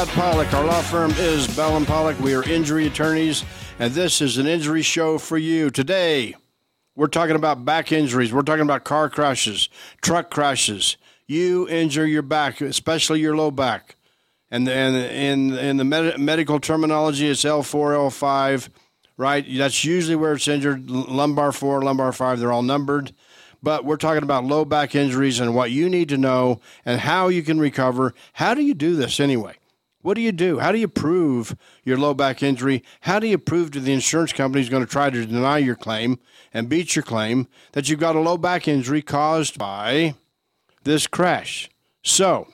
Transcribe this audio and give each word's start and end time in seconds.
Brad 0.00 0.16
Pollock. 0.16 0.54
Our 0.54 0.64
law 0.64 0.80
firm 0.80 1.10
is 1.18 1.46
Bell 1.54 1.76
and 1.76 1.86
Pollock. 1.86 2.18
We 2.20 2.32
are 2.32 2.42
injury 2.44 2.86
attorneys, 2.86 3.44
and 3.78 3.92
this 3.92 4.22
is 4.22 4.38
an 4.38 4.46
injury 4.46 4.80
show 4.80 5.18
for 5.18 5.36
you. 5.36 5.68
Today, 5.68 6.36
we're 6.96 7.06
talking 7.06 7.36
about 7.36 7.66
back 7.66 7.92
injuries. 7.92 8.32
We're 8.32 8.40
talking 8.40 8.62
about 8.62 8.84
car 8.84 9.10
crashes, 9.10 9.68
truck 10.00 10.30
crashes. 10.30 10.96
You 11.26 11.68
injure 11.68 12.06
your 12.06 12.22
back, 12.22 12.62
especially 12.62 13.20
your 13.20 13.36
low 13.36 13.50
back. 13.50 13.96
And, 14.50 14.66
and 14.70 14.96
in, 14.96 15.58
in 15.58 15.76
the 15.76 15.84
med- 15.84 16.18
medical 16.18 16.60
terminology, 16.60 17.28
it's 17.28 17.44
L4, 17.44 17.94
L5, 17.94 18.70
right? 19.18 19.44
That's 19.54 19.84
usually 19.84 20.16
where 20.16 20.32
it's 20.32 20.48
injured. 20.48 20.88
Lumbar 20.88 21.52
4, 21.52 21.82
lumbar 21.82 22.12
5, 22.12 22.40
they're 22.40 22.52
all 22.52 22.62
numbered 22.62 23.12
but 23.62 23.84
we're 23.84 23.98
talking 23.98 24.22
about 24.22 24.42
low 24.42 24.64
back 24.64 24.94
injuries 24.94 25.38
and 25.38 25.54
what 25.54 25.70
you 25.70 25.86
need 25.90 26.08
to 26.08 26.16
know 26.16 26.58
and 26.86 26.98
how 26.98 27.28
you 27.28 27.42
can 27.42 27.60
recover. 27.60 28.14
How 28.32 28.54
do 28.54 28.62
you 28.62 28.72
do 28.72 28.96
this 28.96 29.20
anyway? 29.20 29.59
What 30.02 30.14
do 30.14 30.22
you 30.22 30.32
do? 30.32 30.58
How 30.58 30.72
do 30.72 30.78
you 30.78 30.88
prove 30.88 31.54
your 31.84 31.98
low 31.98 32.14
back 32.14 32.42
injury? 32.42 32.82
How 33.02 33.18
do 33.18 33.26
you 33.26 33.36
prove 33.36 33.70
to 33.72 33.80
the 33.80 33.92
insurance 33.92 34.32
company 34.32 34.62
who's 34.62 34.70
going 34.70 34.84
to 34.84 34.90
try 34.90 35.10
to 35.10 35.26
deny 35.26 35.58
your 35.58 35.74
claim 35.74 36.18
and 36.54 36.68
beat 36.68 36.96
your 36.96 37.02
claim 37.02 37.46
that 37.72 37.88
you've 37.88 38.00
got 38.00 38.16
a 38.16 38.20
low 38.20 38.38
back 38.38 38.66
injury 38.66 39.02
caused 39.02 39.58
by 39.58 40.14
this 40.84 41.06
crash? 41.06 41.68
So, 42.02 42.48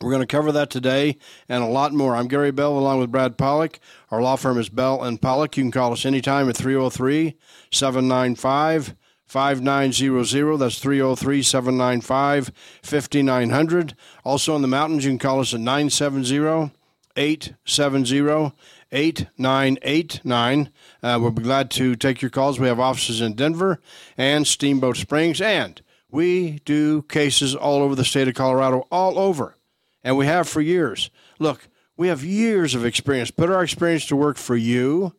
we're 0.00 0.10
going 0.10 0.22
to 0.22 0.26
cover 0.26 0.52
that 0.52 0.70
today 0.70 1.18
and 1.50 1.62
a 1.62 1.68
lot 1.68 1.92
more. 1.92 2.16
I'm 2.16 2.28
Gary 2.28 2.50
Bell 2.50 2.76
along 2.78 2.98
with 2.98 3.12
Brad 3.12 3.36
Pollock. 3.36 3.78
Our 4.10 4.22
law 4.22 4.36
firm 4.36 4.58
is 4.58 4.70
Bell 4.70 5.02
and 5.02 5.20
Pollock. 5.20 5.56
You 5.56 5.64
can 5.64 5.70
call 5.70 5.92
us 5.92 6.06
anytime 6.06 6.48
at 6.48 6.56
303 6.56 7.36
795 7.72 8.94
5900. 9.26 10.58
That's 10.58 10.78
303 10.78 11.42
795 11.42 12.52
5900. 12.82 13.96
Also 14.24 14.56
in 14.56 14.62
the 14.62 14.68
mountains, 14.68 15.04
you 15.04 15.10
can 15.10 15.18
call 15.18 15.40
us 15.40 15.54
at 15.54 15.60
970 15.60 16.72
870 17.16 18.52
8989. 18.92 20.70
Uh, 21.02 21.18
we'll 21.20 21.30
be 21.30 21.42
glad 21.42 21.70
to 21.72 21.96
take 21.96 22.22
your 22.22 22.30
calls. 22.30 22.60
We 22.60 22.68
have 22.68 22.80
offices 22.80 23.20
in 23.20 23.34
Denver 23.34 23.80
and 24.16 24.46
Steamboat 24.46 24.96
Springs, 24.96 25.40
and 25.40 25.80
we 26.10 26.60
do 26.64 27.02
cases 27.02 27.54
all 27.54 27.82
over 27.82 27.94
the 27.94 28.04
state 28.04 28.28
of 28.28 28.34
Colorado, 28.34 28.86
all 28.90 29.18
over. 29.18 29.56
And 30.04 30.16
we 30.16 30.26
have 30.26 30.48
for 30.48 30.60
years. 30.60 31.10
Look, 31.38 31.68
we 31.96 32.08
have 32.08 32.24
years 32.24 32.74
of 32.74 32.84
experience. 32.84 33.30
Put 33.30 33.50
our 33.50 33.64
experience 33.64 34.06
to 34.06 34.16
work 34.16 34.36
for 34.36 34.56
you. 34.56 35.14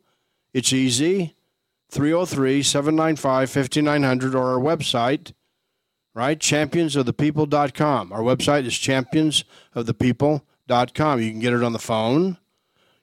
It's 0.54 0.72
easy. 0.72 1.35
303 1.90 2.62
795 2.62 3.50
5900 3.50 4.34
or 4.34 4.52
our 4.52 4.58
website, 4.58 5.32
right? 6.14 6.38
Championsofthepeople.com. 6.38 8.12
Our 8.12 8.20
website 8.20 8.66
is 8.66 8.74
championsofthepeople.com. 8.74 11.20
You 11.20 11.30
can 11.30 11.40
get 11.40 11.52
it 11.52 11.62
on 11.62 11.72
the 11.72 11.78
phone, 11.78 12.38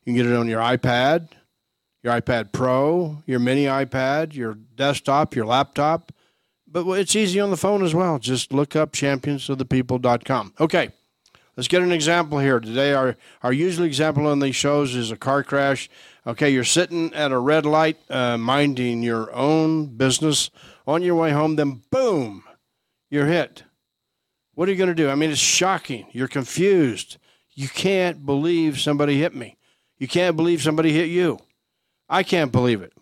you 0.04 0.06
can 0.06 0.16
get 0.16 0.26
it 0.26 0.36
on 0.36 0.48
your 0.48 0.62
iPad, 0.62 1.30
your 2.04 2.20
iPad 2.20 2.52
Pro, 2.52 3.24
your 3.26 3.40
mini 3.40 3.66
iPad, 3.66 4.36
your 4.36 4.56
desktop, 4.56 5.36
your 5.36 5.46
laptop. 5.46 6.12
But 6.68 6.86
it's 6.94 7.16
easy 7.16 7.40
on 7.40 7.52
the 7.52 7.58
phone 7.58 7.84
as 7.84 7.94
well. 7.94 8.18
Just 8.20 8.52
look 8.52 8.76
up 8.76 8.94
championsofthepeople.com. 8.94 10.56
Okay. 10.60 10.90
Let's 11.56 11.68
get 11.68 11.84
an 11.84 11.92
example 11.92 12.40
here. 12.40 12.60
Today, 12.60 12.94
our, 12.94 13.16
our 13.44 13.54
usual 13.54 13.86
example 13.86 14.26
on 14.26 14.40
these 14.40 14.56
shows 14.56 14.96
is 14.96 15.12
a 15.12 15.16
car 15.16 15.44
crash. 15.44 15.88
Okay, 16.26 16.50
you're 16.50 16.64
sitting 16.64 17.14
at 17.14 17.34
a 17.34 17.40
red 17.40 17.66
light, 17.66 17.98
uh, 18.10 18.38
minding 18.38 19.04
your 19.04 19.34
own 19.34 19.88
business. 19.88 20.50
On 20.86 21.02
your 21.02 21.16
way 21.16 21.32
home, 21.32 21.56
then 21.56 21.82
boom, 21.92 22.44
you're 23.10 23.28
hit. 23.28 23.64
What 24.54 24.68
are 24.68 24.72
you 24.72 24.78
going 24.78 24.90
to 24.90 24.96
do? 24.96 25.10
I 25.10 25.16
mean, 25.16 25.32
it's 25.32 25.40
shocking. 25.40 26.08
You're 26.12 26.28
confused. 26.28 27.18
You 27.54 27.68
can't 27.68 28.26
believe 28.26 28.80
somebody 28.80 29.18
hit 29.20 29.34
me. 29.34 29.58
You 29.98 30.08
can't 30.08 30.36
believe 30.36 30.62
somebody 30.62 30.92
hit 30.92 31.10
you. 31.10 31.40
I 32.10 32.24
can't 32.24 32.52
believe 32.52 32.82
it. 32.82 32.94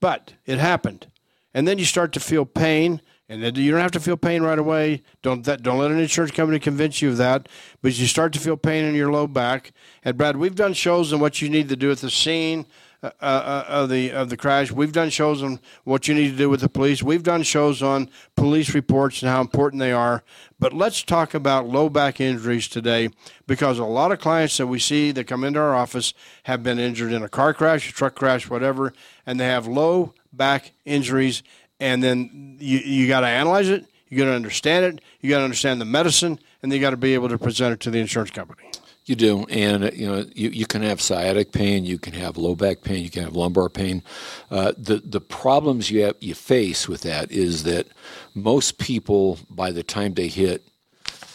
But 0.00 0.34
it 0.44 0.58
happened. 0.58 1.06
And 1.54 1.66
then 1.66 1.78
you 1.78 1.84
start 1.84 2.12
to 2.12 2.20
feel 2.20 2.44
pain 2.44 3.00
and 3.28 3.56
you 3.58 3.70
don't 3.70 3.80
have 3.80 3.90
to 3.92 4.00
feel 4.00 4.16
pain 4.16 4.42
right 4.42 4.58
away. 4.58 5.02
Don't 5.22 5.44
that, 5.44 5.62
don't 5.62 5.78
let 5.78 5.90
an 5.90 5.98
insurance 5.98 6.32
company 6.32 6.58
convince 6.58 7.02
you 7.02 7.10
of 7.10 7.18
that. 7.18 7.48
But 7.82 7.98
you 7.98 8.06
start 8.06 8.32
to 8.32 8.38
feel 8.38 8.56
pain 8.56 8.84
in 8.84 8.94
your 8.94 9.12
low 9.12 9.26
back. 9.26 9.72
And 10.02 10.16
Brad, 10.16 10.36
we've 10.36 10.54
done 10.54 10.72
shows 10.72 11.12
on 11.12 11.20
what 11.20 11.42
you 11.42 11.50
need 11.50 11.68
to 11.68 11.76
do 11.76 11.90
at 11.90 11.98
the 11.98 12.10
scene 12.10 12.64
uh, 13.02 13.10
uh, 13.20 13.64
of 13.68 13.90
the 13.90 14.10
of 14.10 14.30
the 14.30 14.36
crash. 14.36 14.72
We've 14.72 14.92
done 14.92 15.10
shows 15.10 15.42
on 15.42 15.60
what 15.84 16.08
you 16.08 16.14
need 16.14 16.30
to 16.30 16.36
do 16.36 16.48
with 16.48 16.62
the 16.62 16.70
police. 16.70 17.02
We've 17.02 17.22
done 17.22 17.42
shows 17.42 17.82
on 17.82 18.08
police 18.34 18.74
reports 18.74 19.22
and 19.22 19.30
how 19.30 19.42
important 19.42 19.80
they 19.80 19.92
are. 19.92 20.24
But 20.58 20.72
let's 20.72 21.02
talk 21.02 21.34
about 21.34 21.68
low 21.68 21.90
back 21.90 22.20
injuries 22.20 22.66
today 22.66 23.10
because 23.46 23.78
a 23.78 23.84
lot 23.84 24.10
of 24.10 24.20
clients 24.20 24.56
that 24.56 24.66
we 24.68 24.78
see 24.78 25.12
that 25.12 25.26
come 25.26 25.44
into 25.44 25.60
our 25.60 25.74
office 25.74 26.14
have 26.44 26.62
been 26.62 26.78
injured 26.78 27.12
in 27.12 27.22
a 27.22 27.28
car 27.28 27.52
crash, 27.52 27.90
a 27.90 27.92
truck 27.92 28.14
crash, 28.14 28.48
whatever, 28.48 28.94
and 29.26 29.38
they 29.38 29.46
have 29.46 29.66
low 29.66 30.14
back 30.32 30.72
injuries 30.84 31.42
and 31.80 32.02
then 32.02 32.56
you 32.58 32.78
you 32.78 33.08
got 33.08 33.20
to 33.20 33.26
analyze 33.26 33.68
it. 33.68 33.86
You 34.08 34.18
got 34.18 34.26
to 34.26 34.32
understand 34.32 34.84
it. 34.84 35.00
You 35.20 35.30
got 35.30 35.38
to 35.38 35.44
understand 35.44 35.80
the 35.80 35.84
medicine, 35.84 36.38
and 36.62 36.72
you 36.72 36.80
got 36.80 36.90
to 36.90 36.96
be 36.96 37.14
able 37.14 37.28
to 37.28 37.38
present 37.38 37.74
it 37.74 37.80
to 37.80 37.90
the 37.90 37.98
insurance 37.98 38.30
company. 38.30 38.62
You 39.04 39.16
do, 39.16 39.46
and 39.48 39.90
you 39.94 40.06
know 40.06 40.26
you, 40.34 40.50
you 40.50 40.66
can 40.66 40.82
have 40.82 41.00
sciatic 41.00 41.52
pain, 41.52 41.86
you 41.86 41.98
can 41.98 42.12
have 42.12 42.36
low 42.36 42.54
back 42.54 42.82
pain, 42.82 43.02
you 43.02 43.10
can 43.10 43.22
have 43.22 43.34
lumbar 43.34 43.70
pain. 43.70 44.02
Uh, 44.50 44.72
the 44.76 44.96
the 44.98 45.20
problems 45.20 45.90
you 45.90 46.02
have, 46.02 46.16
you 46.20 46.34
face 46.34 46.86
with 46.86 47.02
that 47.02 47.30
is 47.30 47.64
that 47.64 47.86
most 48.34 48.78
people 48.78 49.38
by 49.48 49.72
the 49.72 49.82
time 49.82 50.12
they 50.12 50.28
hit 50.28 50.62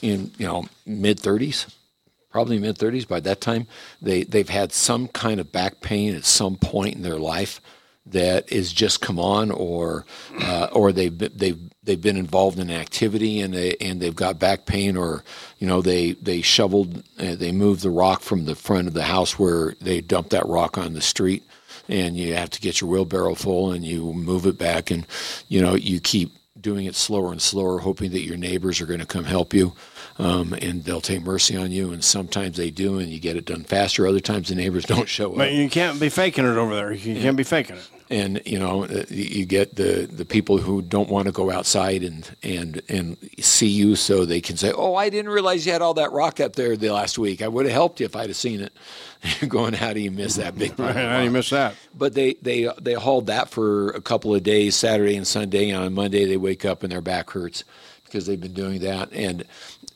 in 0.04 0.32
you 0.38 0.46
know 0.46 0.66
mid 0.86 1.20
thirties, 1.20 1.66
probably 2.30 2.60
mid 2.60 2.78
thirties, 2.78 3.06
by 3.06 3.20
that 3.22 3.42
time 3.42 3.66
they 4.00 4.24
they've 4.24 4.50
had 4.50 4.72
some 4.72 5.08
kind 5.08 5.40
of 5.40 5.52
back 5.52 5.82
pain 5.82 6.14
at 6.14 6.26
some 6.26 6.58
point 6.58 6.96
in 6.96 7.02
their 7.02 7.18
life 7.18 7.60
that 8.06 8.52
is 8.52 8.74
just 8.74 9.02
come 9.02 9.20
on, 9.20 9.52
or 9.52 10.06
uh, 10.40 10.68
or 10.72 10.92
they've 10.92 11.18
they've 11.18 11.60
they've 11.84 12.02
been 12.02 12.18
involved 12.18 12.60
in 12.60 12.70
activity 12.70 13.40
and 13.40 13.54
they 13.54 13.76
and 13.80 14.02
they've 14.02 14.16
got 14.16 14.40
back 14.40 14.66
pain, 14.66 14.98
or 14.98 15.24
you 15.60 15.68
know 15.68 15.82
they 15.82 16.14
they 16.14 16.42
shoveled 16.42 17.04
uh, 17.20 17.36
they 17.36 17.52
moved 17.52 17.82
the 17.82 17.90
rock 17.90 18.22
from 18.22 18.46
the 18.46 18.56
front 18.56 18.88
of 18.88 18.94
the 18.94 19.04
house 19.04 19.40
where 19.40 19.76
they 19.82 20.02
dumped 20.02 20.32
that 20.32 20.48
rock 20.48 20.78
on 20.78 20.94
the 20.94 21.02
street, 21.02 21.44
and 21.88 22.18
you 22.18 22.34
have 22.34 22.50
to 22.50 22.62
get 22.62 22.82
your 22.82 22.90
wheelbarrow 22.90 23.36
full 23.36 23.72
and 23.72 23.86
you 23.86 24.14
move 24.14 24.46
it 24.46 24.58
back, 24.58 24.92
and 24.92 25.08
you 25.48 25.62
know 25.62 25.76
you 25.76 26.00
keep 26.00 26.32
doing 26.64 26.86
it 26.86 26.96
slower 26.96 27.32
and 27.32 27.42
slower, 27.42 27.78
hoping 27.80 28.12
that 28.12 28.22
your 28.22 28.38
neighbors 28.38 28.82
are 28.82 28.88
going 28.88 29.00
to 29.00 29.06
come 29.06 29.26
help 29.26 29.54
you. 29.54 29.74
Um, 30.18 30.54
and 30.54 30.84
they'll 30.84 31.02
take 31.02 31.24
mercy 31.24 31.56
on 31.56 31.72
you. 31.72 31.92
And 31.92 32.04
sometimes 32.04 32.58
they 32.58 32.72
do, 32.72 32.98
and 32.98 33.10
you 33.10 33.20
get 33.20 33.36
it 33.36 33.46
done 33.46 33.64
faster. 33.64 34.08
Other 34.08 34.20
times 34.20 34.50
the 34.50 34.56
neighbors 34.56 34.86
don't 34.86 35.08
show 35.08 35.32
up. 35.32 35.38
But 35.38 35.54
you 35.54 35.70
can't 35.70 36.00
be 36.00 36.10
faking 36.10 36.46
it 36.46 36.58
over 36.58 36.74
there. 36.74 36.92
You 36.92 37.14
yeah. 37.14 37.22
can't 37.22 37.38
be 37.38 37.44
faking 37.44 37.76
it 37.76 37.90
and 38.10 38.42
you 38.46 38.60
know 38.60 38.84
uh, 38.84 39.04
you 39.10 39.46
get 39.46 39.76
the 39.76 40.08
the 40.12 40.26
people 40.26 40.58
who 40.58 40.82
don't 40.82 41.10
want 41.10 41.26
to 41.26 41.32
go 41.32 41.52
outside 41.52 42.04
and 42.04 42.36
and 42.44 42.82
and 42.90 43.18
see 43.40 43.68
you 43.68 43.96
so 43.96 44.26
they 44.26 44.42
can 44.42 44.58
say 44.58 44.72
oh 44.72 44.96
i 44.96 45.10
didn't 45.10 45.32
realize 45.32 45.66
you 45.66 45.72
had 45.72 45.82
all 45.82 45.94
that 45.94 46.12
rock 46.12 46.40
up 46.40 46.56
there 46.56 46.76
the 46.76 46.90
last 46.90 47.18
week. 47.18 47.42
I 47.42 47.48
would 47.48 47.66
have 47.66 47.74
helped 47.74 48.00
you 48.00 48.06
if 48.06 48.16
i'd 48.16 48.30
have 48.30 48.36
seen 48.36 48.62
it. 48.62 48.74
You're 49.40 49.50
going 49.50 49.74
how 49.74 49.94
do 49.94 50.00
you 50.00 50.12
miss 50.12 50.36
that 50.36 50.58
big 50.58 50.78
how 50.78 51.20
do 51.20 51.24
you 51.24 51.32
miss 51.32 51.50
that? 51.52 51.76
But 51.96 52.14
they 52.14 52.36
they 52.42 52.70
they 52.82 52.94
hauled 52.94 53.28
that 53.28 53.50
for 53.50 53.90
a 53.92 54.02
couple 54.02 54.34
of 54.36 54.44
days 54.44 54.76
saturday 54.76 55.16
and 55.16 55.28
sunday 55.28 55.70
and 55.70 55.84
on 55.84 55.94
monday 55.94 56.26
they 56.26 56.38
wake 56.38 56.66
up 56.66 56.84
and 56.84 56.92
their 56.92 57.02
back 57.02 57.30
hurts 57.30 57.64
because 58.14 58.28
they've 58.28 58.40
been 58.40 58.54
doing 58.54 58.80
that. 58.82 59.12
And 59.12 59.44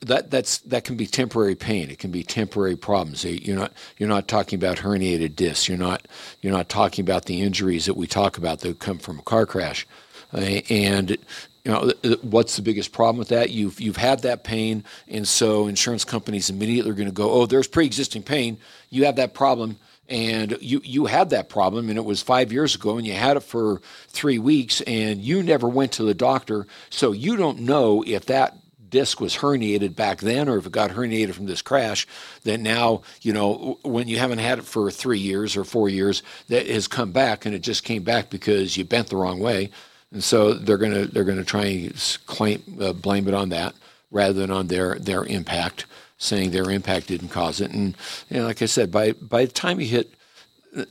that 0.02 0.32
that's 0.32 0.60
that 0.60 0.84
can 0.84 0.96
be 0.96 1.08
temporary 1.08 1.56
pain. 1.56 1.90
It 1.90 2.00
can 2.00 2.12
be 2.12 2.24
temporary 2.24 2.76
problems. 2.76 3.24
You're 3.24 3.58
not 3.58 3.72
you're 3.98 4.10
not 4.10 4.28
talking 4.28 4.58
about 4.58 4.78
herniated 4.78 5.36
discs. 5.36 5.68
You're 5.68 5.78
not 5.78 6.08
you're 6.42 6.54
not 6.54 6.70
talking 6.70 7.04
about 7.04 7.26
the 7.26 7.42
injuries 7.42 7.86
that 7.86 7.96
we 7.96 8.08
talk 8.08 8.38
about 8.38 8.60
that 8.62 8.80
come 8.80 9.00
from 9.00 9.20
a 9.20 9.24
car 9.24 9.46
crash. 9.46 9.88
Uh, 10.34 10.62
and 10.70 11.12
you 11.12 11.72
know 11.72 11.92
what's 12.22 12.56
the 12.56 12.62
biggest 12.62 12.92
problem 12.92 13.18
with 13.18 13.30
that? 13.30 13.50
You've 13.50 13.80
you've 13.80 13.98
had 13.98 14.22
that 14.22 14.44
pain, 14.44 14.84
and 15.08 15.28
so 15.28 15.68
insurance 15.68 16.06
companies 16.06 16.50
immediately 16.50 16.92
are 16.92 16.96
going 16.96 17.08
to 17.10 17.14
go, 17.14 17.30
oh, 17.32 17.46
there's 17.46 17.68
pre-existing 17.68 18.24
pain. 18.24 18.58
You 18.90 19.06
have 19.06 19.16
that 19.18 19.34
problem 19.34 19.78
and 20.10 20.58
you 20.62 20.82
you 20.84 21.06
had 21.06 21.32
that 21.32 21.50
problem 21.50 21.90
and 21.90 21.98
it 21.98 22.06
was 22.06 22.22
5 22.22 22.52
years 22.54 22.76
ago 22.76 22.98
and 22.98 23.06
you 23.06 23.14
had 23.14 23.36
it 23.36 23.42
for 23.42 23.82
3 24.10 24.40
weeks 24.40 24.80
and 24.82 25.22
you 25.22 25.44
never 25.44 25.68
went 25.68 25.92
to 25.94 26.04
the 26.04 26.14
doctor 26.14 26.66
so 26.90 27.12
you 27.12 27.36
don't 27.36 27.60
know 27.60 28.04
if 28.08 28.26
that 28.28 28.56
disc 28.90 29.20
was 29.20 29.38
herniated 29.38 29.96
back 29.96 30.20
then 30.20 30.48
or 30.48 30.58
if 30.58 30.66
it 30.66 30.72
got 30.72 30.92
herniated 30.92 31.34
from 31.34 31.46
this 31.46 31.62
crash 31.62 32.08
that 32.44 32.60
now 32.60 33.02
you 33.22 33.34
know 33.34 33.78
when 33.84 34.08
you 34.08 34.18
haven't 34.18 34.40
had 34.40 34.60
it 34.60 34.66
for 34.66 34.90
three 34.92 35.20
years 35.20 35.56
or 35.56 35.64
four 35.64 35.90
years 35.90 36.24
that 36.48 36.68
has 36.68 36.88
come 36.88 37.12
back 37.12 37.46
and 37.46 37.54
it 37.56 37.62
just 37.62 37.84
came 37.84 38.04
back 38.04 38.30
because 38.30 38.78
you 38.78 38.86
bent 38.86 39.08
the 39.08 39.16
wrong 39.16 39.40
way. 39.40 39.70
And 40.12 40.24
so 40.24 40.54
they're 40.54 40.78
going 40.78 40.94
to 40.94 41.06
they're 41.06 41.24
going 41.24 41.38
to 41.38 41.46
try 41.46 41.66
and 41.66 42.18
claim 42.26 42.64
uh, 42.80 42.94
blame 42.94 43.28
it 43.28 43.34
on 43.34 43.50
that 43.50 43.76
rather 44.12 44.34
than 44.34 44.52
on 44.52 44.68
their 44.68 44.98
their 45.00 45.24
impact 45.26 45.86
saying 46.18 46.52
their 46.52 46.72
impact 46.72 47.08
didn't 47.08 47.30
cause 47.30 47.62
it. 47.62 47.72
And 47.72 47.96
you 48.30 48.38
know, 48.38 48.46
like 48.46 48.62
i 48.62 48.66
said 48.66 48.92
by 48.92 49.12
by 49.14 49.46
the 49.46 49.52
time 49.52 49.80
you 49.80 49.88
hit 49.88 50.14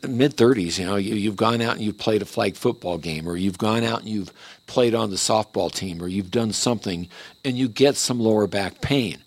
mid 0.07 0.37
30s, 0.37 0.79
you 0.79 0.87
know, 0.87 0.97
you, 0.97 1.29
have 1.29 1.37
gone 1.37 1.61
out 1.61 1.77
and 1.77 1.85
you've 1.85 1.99
played 1.99 2.23
a 2.23 2.27
flag 2.27 2.57
football 2.57 2.99
game, 2.99 3.29
or 3.29 3.37
you've 3.37 3.59
gone 3.59 3.85
out 3.85 4.01
and 4.01 4.09
you've 4.09 4.33
played 4.67 4.95
on 4.95 5.11
the 5.11 5.17
softball 5.17 5.73
team, 5.73 6.03
or 6.03 6.09
you've 6.09 6.31
done 6.31 6.53
something, 6.53 7.09
and 7.45 7.57
you 7.57 7.69
get 7.69 7.97
some 7.97 8.21
lower 8.21 8.47
back 8.47 8.81
pain. 8.81 9.19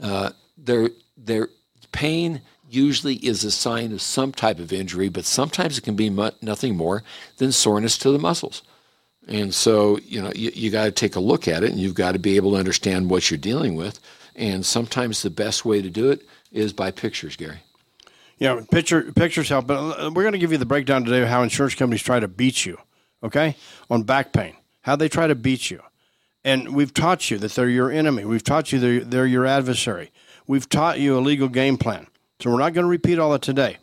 Uh, 0.00 0.30
there, 0.56 0.90
there, 1.16 1.48
pain 1.92 2.40
usually 2.68 3.16
is 3.16 3.44
a 3.44 3.50
sign 3.50 3.92
of 3.92 4.00
some 4.00 4.32
type 4.32 4.58
of 4.58 4.72
injury, 4.72 5.08
but 5.08 5.24
sometimes 5.24 5.78
it 5.78 5.84
can 5.84 5.94
be 5.94 6.10
mu- 6.10 6.30
nothing 6.40 6.76
more 6.76 7.02
than 7.36 7.52
soreness 7.52 7.98
to 7.98 8.10
the 8.10 8.18
muscles. 8.18 8.62
And 9.28 9.54
so, 9.54 9.98
you 9.98 10.20
know, 10.20 10.32
you, 10.34 10.50
you 10.54 10.70
got 10.70 10.84
to 10.84 10.90
take 10.90 11.14
a 11.14 11.20
look 11.20 11.46
at 11.46 11.62
it 11.62 11.70
and 11.70 11.78
you've 11.78 11.94
got 11.94 12.12
to 12.12 12.18
be 12.18 12.36
able 12.36 12.52
to 12.52 12.58
understand 12.58 13.08
what 13.08 13.30
you're 13.30 13.38
dealing 13.38 13.76
with. 13.76 14.00
And 14.34 14.64
sometimes 14.64 15.22
the 15.22 15.30
best 15.30 15.64
way 15.64 15.82
to 15.82 15.90
do 15.90 16.10
it 16.10 16.26
is 16.50 16.72
by 16.72 16.90
pictures, 16.90 17.36
Gary. 17.36 17.60
Yeah, 18.38 18.60
picture 18.70 19.12
pictures 19.12 19.48
help, 19.48 19.68
but 19.68 19.76
uh, 19.76 20.10
we're 20.12 20.22
going 20.22 20.32
to 20.32 20.38
give 20.38 20.50
you 20.50 20.58
the 20.58 20.66
breakdown 20.66 21.04
today 21.04 21.22
of 21.22 21.28
how 21.28 21.42
insurance 21.42 21.76
companies 21.76 22.02
try 22.02 22.18
to 22.18 22.26
beat 22.26 22.66
you. 22.66 22.76
Okay, 23.22 23.54
on 23.88 24.02
back 24.02 24.32
pain, 24.32 24.56
how 24.82 24.96
they 24.96 25.08
try 25.08 25.26
to 25.26 25.34
beat 25.34 25.70
you, 25.70 25.80
and 26.44 26.74
we've 26.74 26.94
taught 26.94 27.30
you 27.30 27.38
that 27.38 27.52
they're 27.52 27.68
your 27.68 27.90
enemy. 27.90 28.24
We've 28.24 28.44
taught 28.44 28.72
you 28.72 28.78
they're, 28.78 29.00
they're 29.00 29.26
your 29.26 29.46
adversary. 29.46 30.10
We've 30.46 30.68
taught 30.68 31.00
you 31.00 31.16
a 31.16 31.20
legal 31.20 31.48
game 31.48 31.78
plan. 31.78 32.06
So 32.40 32.50
we're 32.50 32.58
not 32.58 32.74
going 32.74 32.84
to 32.84 32.90
repeat 32.90 33.18
all 33.18 33.32
that 33.32 33.42
today, 33.42 33.78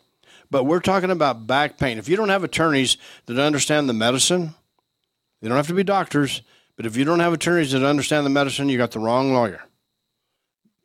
but 0.50 0.64
we're 0.64 0.80
talking 0.80 1.10
about 1.10 1.46
back 1.46 1.78
pain. 1.78 1.98
If 1.98 2.08
you 2.08 2.16
don't 2.16 2.28
have 2.28 2.44
attorneys 2.44 2.96
that 3.26 3.38
understand 3.38 3.88
the 3.88 3.94
medicine, 3.94 4.54
they 5.40 5.48
don't 5.48 5.56
have 5.56 5.68
to 5.68 5.74
be 5.74 5.84
doctors, 5.84 6.42
but 6.76 6.86
if 6.86 6.96
you 6.96 7.04
don't 7.04 7.20
have 7.20 7.32
attorneys 7.32 7.72
that 7.72 7.82
understand 7.82 8.26
the 8.26 8.30
medicine, 8.30 8.68
you 8.68 8.78
got 8.78 8.90
the 8.90 9.00
wrong 9.00 9.32
lawyer 9.32 9.62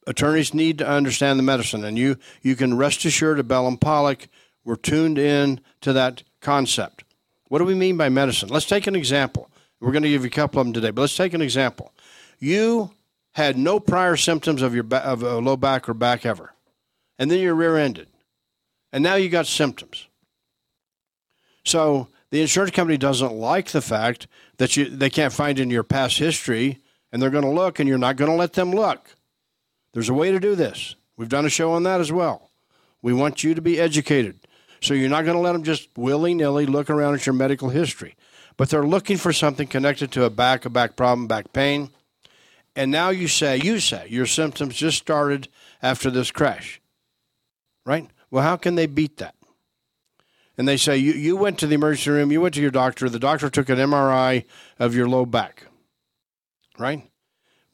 attorneys 0.07 0.53
need 0.53 0.77
to 0.77 0.87
understand 0.87 1.39
the 1.39 1.43
medicine, 1.43 1.83
and 1.83 1.97
you 1.97 2.17
you 2.41 2.55
can 2.55 2.77
rest 2.77 3.05
assured 3.05 3.39
at 3.39 3.47
Bell 3.47 3.67
and 3.67 3.81
Pollock 3.81 4.27
we're 4.65 4.75
tuned 4.75 5.17
in 5.17 5.61
to 5.81 5.93
that 5.93 6.23
concept. 6.41 7.03
What 7.47 7.59
do 7.59 7.65
we 7.65 7.75
mean 7.75 7.97
by 7.97 8.09
medicine? 8.09 8.49
Let's 8.49 8.65
take 8.65 8.87
an 8.87 8.95
example. 8.95 9.49
We're 9.79 9.91
going 9.91 10.03
to 10.03 10.09
give 10.09 10.23
you 10.23 10.27
a 10.27 10.31
couple 10.31 10.59
of 10.59 10.67
them 10.67 10.73
today, 10.73 10.91
but 10.91 11.01
let's 11.01 11.17
take 11.17 11.33
an 11.33 11.41
example. 11.41 11.93
You 12.39 12.91
had 13.33 13.57
no 13.57 13.79
prior 13.79 14.15
symptoms 14.15 14.61
of 14.61 14.73
your 14.73 14.85
of 14.93 15.21
a 15.21 15.37
low 15.37 15.57
back 15.57 15.89
or 15.89 15.93
back 15.93 16.25
ever, 16.25 16.53
and 17.19 17.29
then 17.29 17.39
you're 17.39 17.55
rear-ended, 17.55 18.07
and 18.91 19.03
now 19.03 19.15
you 19.15 19.29
got 19.29 19.47
symptoms. 19.47 20.07
So 21.65 22.07
the 22.31 22.41
insurance 22.41 22.71
company 22.71 22.97
doesn't 22.97 23.33
like 23.33 23.69
the 23.69 23.81
fact 23.81 24.27
that 24.57 24.77
you 24.77 24.89
they 24.89 25.09
can't 25.09 25.33
find 25.33 25.59
in 25.59 25.69
your 25.69 25.83
past 25.83 26.17
history, 26.17 26.79
and 27.11 27.21
they're 27.21 27.29
going 27.29 27.43
to 27.43 27.49
look, 27.49 27.79
and 27.79 27.89
you're 27.89 27.97
not 27.97 28.15
going 28.15 28.31
to 28.31 28.37
let 28.37 28.53
them 28.53 28.71
look. 28.71 29.15
There's 29.93 30.09
a 30.09 30.13
way 30.13 30.31
to 30.31 30.39
do 30.39 30.55
this. 30.55 30.95
We've 31.17 31.29
done 31.29 31.45
a 31.45 31.49
show 31.49 31.71
on 31.71 31.83
that 31.83 32.01
as 32.01 32.11
well. 32.11 32.51
We 33.01 33.13
want 33.13 33.43
you 33.43 33.53
to 33.53 33.61
be 33.61 33.79
educated. 33.79 34.39
So 34.81 34.93
you're 34.93 35.09
not 35.09 35.25
going 35.25 35.37
to 35.37 35.41
let 35.41 35.53
them 35.53 35.63
just 35.63 35.89
willy 35.97 36.33
nilly 36.33 36.65
look 36.65 36.89
around 36.89 37.15
at 37.15 37.25
your 37.25 37.33
medical 37.33 37.69
history. 37.69 38.15
But 38.57 38.69
they're 38.69 38.85
looking 38.85 39.17
for 39.17 39.33
something 39.33 39.67
connected 39.67 40.11
to 40.13 40.23
a 40.23 40.29
back, 40.29 40.65
a 40.65 40.69
back 40.69 40.95
problem, 40.95 41.27
back 41.27 41.51
pain. 41.51 41.89
And 42.75 42.91
now 42.91 43.09
you 43.09 43.27
say, 43.27 43.57
you 43.57 43.79
say, 43.79 44.07
your 44.09 44.25
symptoms 44.25 44.75
just 44.75 44.97
started 44.97 45.47
after 45.81 46.09
this 46.09 46.31
crash. 46.31 46.81
Right? 47.85 48.09
Well, 48.31 48.43
how 48.43 48.57
can 48.57 48.75
they 48.75 48.85
beat 48.85 49.17
that? 49.17 49.35
And 50.57 50.67
they 50.67 50.77
say, 50.77 50.97
you, 50.97 51.13
you 51.13 51.35
went 51.35 51.59
to 51.59 51.67
the 51.67 51.75
emergency 51.75 52.11
room, 52.11 52.31
you 52.31 52.41
went 52.41 52.55
to 52.55 52.61
your 52.61 52.71
doctor, 52.71 53.09
the 53.09 53.19
doctor 53.19 53.49
took 53.49 53.69
an 53.69 53.77
MRI 53.77 54.45
of 54.79 54.95
your 54.95 55.07
low 55.07 55.25
back. 55.25 55.67
Right? 56.77 57.09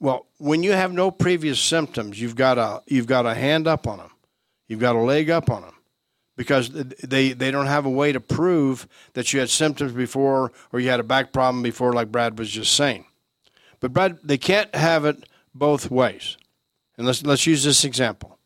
Well, 0.02 0.26
when 0.38 0.64
you 0.64 0.72
have 0.72 0.92
no 0.92 1.12
previous 1.12 1.60
symptoms, 1.60 2.20
you've 2.20 2.34
got 2.34 2.58
a 2.58 2.82
you've 2.88 3.06
got 3.06 3.24
a 3.24 3.34
hand 3.34 3.68
up 3.68 3.86
on 3.86 3.98
them, 3.98 4.10
you've 4.66 4.80
got 4.80 4.96
a 4.96 5.00
leg 5.00 5.30
up 5.30 5.48
on 5.48 5.62
them, 5.62 5.74
because 6.36 6.70
they 6.70 7.32
they 7.32 7.50
don't 7.50 7.66
have 7.66 7.84
a 7.84 7.90
way 7.90 8.12
to 8.12 8.20
prove 8.20 8.88
that 9.14 9.32
you 9.32 9.40
had 9.40 9.50
symptoms 9.50 9.92
before 9.92 10.52
or 10.72 10.80
you 10.80 10.88
had 10.88 11.00
a 11.00 11.04
back 11.04 11.32
problem 11.32 11.62
before, 11.62 11.92
like 11.92 12.12
Brad 12.12 12.38
was 12.38 12.50
just 12.50 12.74
saying. 12.74 13.06
But 13.80 13.92
Brad, 13.92 14.18
they 14.22 14.38
can't 14.38 14.74
have 14.74 15.04
it 15.04 15.24
both 15.54 15.90
ways. 15.90 16.36
And 16.96 17.06
let's 17.06 17.24
let's 17.24 17.46
use 17.46 17.64
this 17.64 17.84
example. 17.84 18.38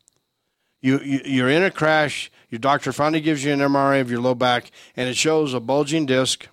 You, 0.81 0.99
you 0.99 1.21
you're 1.25 1.49
in 1.49 1.63
a 1.63 1.71
crash. 1.71 2.31
Your 2.49 2.59
doctor 2.59 2.93
finally 2.93 3.21
gives 3.21 3.43
you 3.43 3.51
an 3.51 3.59
MRI 3.59 3.99
of 3.99 4.09
your 4.09 4.21
low 4.21 4.35
back, 4.35 4.71
and 4.95 5.09
it 5.09 5.17
shows 5.17 5.53
a 5.53 5.59
bulging 5.59 6.05
disc, 6.05 6.47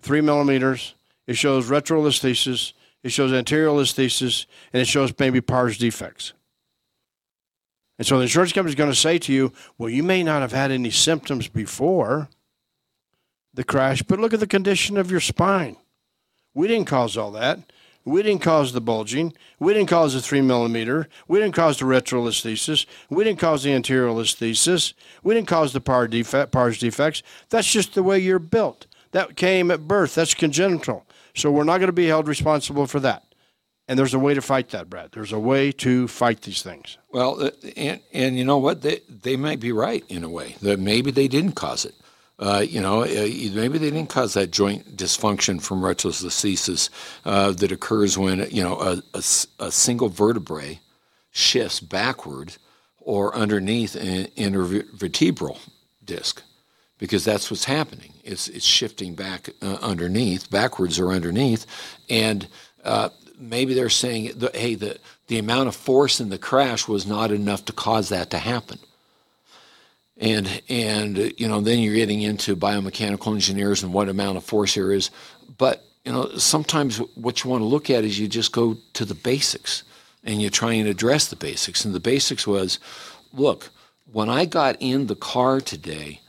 three 0.00 0.20
millimeters. 0.20 0.94
It 1.26 1.36
shows 1.36 1.68
retrolisthesis 1.68 2.72
it 3.02 3.10
shows 3.10 3.32
anterior 3.32 3.68
listhesis, 3.68 4.46
and 4.72 4.80
it 4.80 4.86
shows 4.86 5.12
maybe 5.18 5.40
pars 5.40 5.76
defects. 5.76 6.32
And 8.02 8.06
so 8.08 8.16
the 8.16 8.22
insurance 8.22 8.52
company 8.52 8.72
is 8.72 8.74
going 8.74 8.90
to 8.90 8.96
say 8.96 9.16
to 9.18 9.32
you, 9.32 9.52
well, 9.78 9.88
you 9.88 10.02
may 10.02 10.24
not 10.24 10.42
have 10.42 10.50
had 10.50 10.72
any 10.72 10.90
symptoms 10.90 11.46
before 11.46 12.28
the 13.54 13.62
crash, 13.62 14.02
but 14.02 14.18
look 14.18 14.34
at 14.34 14.40
the 14.40 14.46
condition 14.48 14.96
of 14.96 15.08
your 15.08 15.20
spine. 15.20 15.76
We 16.52 16.66
didn't 16.66 16.88
cause 16.88 17.16
all 17.16 17.30
that. 17.30 17.60
We 18.04 18.24
didn't 18.24 18.42
cause 18.42 18.72
the 18.72 18.80
bulging. 18.80 19.34
We 19.60 19.72
didn't 19.72 19.88
cause 19.88 20.14
the 20.14 20.20
three 20.20 20.40
millimeter. 20.40 21.08
We 21.28 21.38
didn't 21.38 21.54
cause 21.54 21.78
the 21.78 21.84
retrolisthesis. 21.84 22.86
We 23.08 23.22
didn't 23.22 23.38
cause 23.38 23.62
the 23.62 23.72
anterior. 23.72 24.12
We 24.12 24.24
didn't 25.34 25.46
cause 25.46 25.72
the 25.72 25.80
par 25.80 26.08
defect, 26.08 26.50
pars 26.50 26.80
defects. 26.80 27.22
That's 27.50 27.70
just 27.70 27.94
the 27.94 28.02
way 28.02 28.18
you're 28.18 28.40
built. 28.40 28.88
That 29.12 29.36
came 29.36 29.70
at 29.70 29.86
birth. 29.86 30.16
That's 30.16 30.34
congenital. 30.34 31.06
So 31.36 31.52
we're 31.52 31.62
not 31.62 31.78
going 31.78 31.86
to 31.86 31.92
be 31.92 32.08
held 32.08 32.26
responsible 32.26 32.88
for 32.88 32.98
that. 32.98 33.31
And 33.92 33.98
there's 33.98 34.14
a 34.14 34.18
way 34.18 34.32
to 34.32 34.40
fight 34.40 34.70
that, 34.70 34.88
Brad. 34.88 35.12
There's 35.12 35.32
a 35.32 35.38
way 35.38 35.70
to 35.70 36.08
fight 36.08 36.40
these 36.40 36.62
things. 36.62 36.96
Well, 37.10 37.42
uh, 37.42 37.50
and 37.76 38.00
and 38.14 38.38
you 38.38 38.44
know 38.46 38.56
what? 38.56 38.80
They 38.80 39.00
they 39.06 39.36
might 39.36 39.60
be 39.60 39.70
right 39.70 40.02
in 40.08 40.24
a 40.24 40.30
way 40.30 40.56
that 40.62 40.80
maybe 40.80 41.10
they 41.10 41.28
didn't 41.28 41.52
cause 41.52 41.84
it. 41.84 41.94
Uh, 42.38 42.64
you 42.66 42.80
know, 42.80 43.02
uh, 43.02 43.06
maybe 43.06 43.76
they 43.76 43.90
didn't 43.90 44.08
cause 44.08 44.32
that 44.32 44.50
joint 44.50 44.96
dysfunction 44.96 45.60
from 45.60 45.82
retrolisthesis 45.82 46.88
uh, 47.26 47.52
that 47.52 47.70
occurs 47.70 48.16
when 48.16 48.48
you 48.50 48.62
know 48.62 48.80
a, 48.80 49.02
a, 49.12 49.22
a, 49.58 49.70
single 49.70 50.08
vertebrae 50.08 50.80
shifts 51.30 51.78
backward 51.80 52.56
or 52.98 53.34
underneath 53.36 53.94
an 53.94 54.24
intervertebral 54.38 55.58
disc 56.02 56.42
because 56.96 57.26
that's 57.26 57.50
what's 57.50 57.66
happening. 57.66 58.14
It's 58.24 58.48
it's 58.48 58.64
shifting 58.64 59.14
back 59.14 59.50
uh, 59.60 59.76
underneath, 59.82 60.50
backwards 60.50 60.98
or 60.98 61.12
underneath, 61.12 61.66
and 62.08 62.48
uh, 62.84 63.10
maybe 63.42 63.74
they're 63.74 63.90
saying, 63.90 64.40
hey, 64.54 64.74
the 64.74 64.98
the 65.26 65.38
amount 65.38 65.68
of 65.68 65.76
force 65.76 66.20
in 66.20 66.28
the 66.28 66.38
crash 66.38 66.86
was 66.86 67.06
not 67.06 67.30
enough 67.30 67.64
to 67.66 67.72
cause 67.72 68.08
that 68.10 68.30
to 68.30 68.38
happen. 68.38 68.78
And 70.16 70.62
and 70.68 71.32
you 71.38 71.48
know 71.48 71.60
then 71.60 71.80
you're 71.80 71.94
getting 71.94 72.22
into 72.22 72.56
biomechanical 72.56 73.34
engineers 73.34 73.82
and 73.82 73.92
what 73.92 74.08
amount 74.08 74.36
of 74.36 74.44
force 74.44 74.74
there 74.74 74.92
is, 74.92 75.10
but 75.58 75.84
you 76.04 76.12
know 76.12 76.28
sometimes 76.36 76.98
what 77.16 77.42
you 77.42 77.50
want 77.50 77.62
to 77.62 77.66
look 77.66 77.90
at 77.90 78.04
is 78.04 78.18
you 78.18 78.28
just 78.28 78.52
go 78.52 78.76
to 78.92 79.04
the 79.04 79.14
basics 79.14 79.82
and 80.24 80.40
you 80.40 80.50
try 80.50 80.72
and 80.74 80.88
address 80.88 81.26
the 81.28 81.36
basics. 81.36 81.84
And 81.84 81.94
the 81.94 82.00
basics 82.00 82.46
was, 82.46 82.78
look, 83.32 83.70
when 84.12 84.28
I 84.28 84.44
got 84.44 84.76
in 84.78 85.08
the 85.08 85.16
car 85.16 85.60
today, 85.60 86.20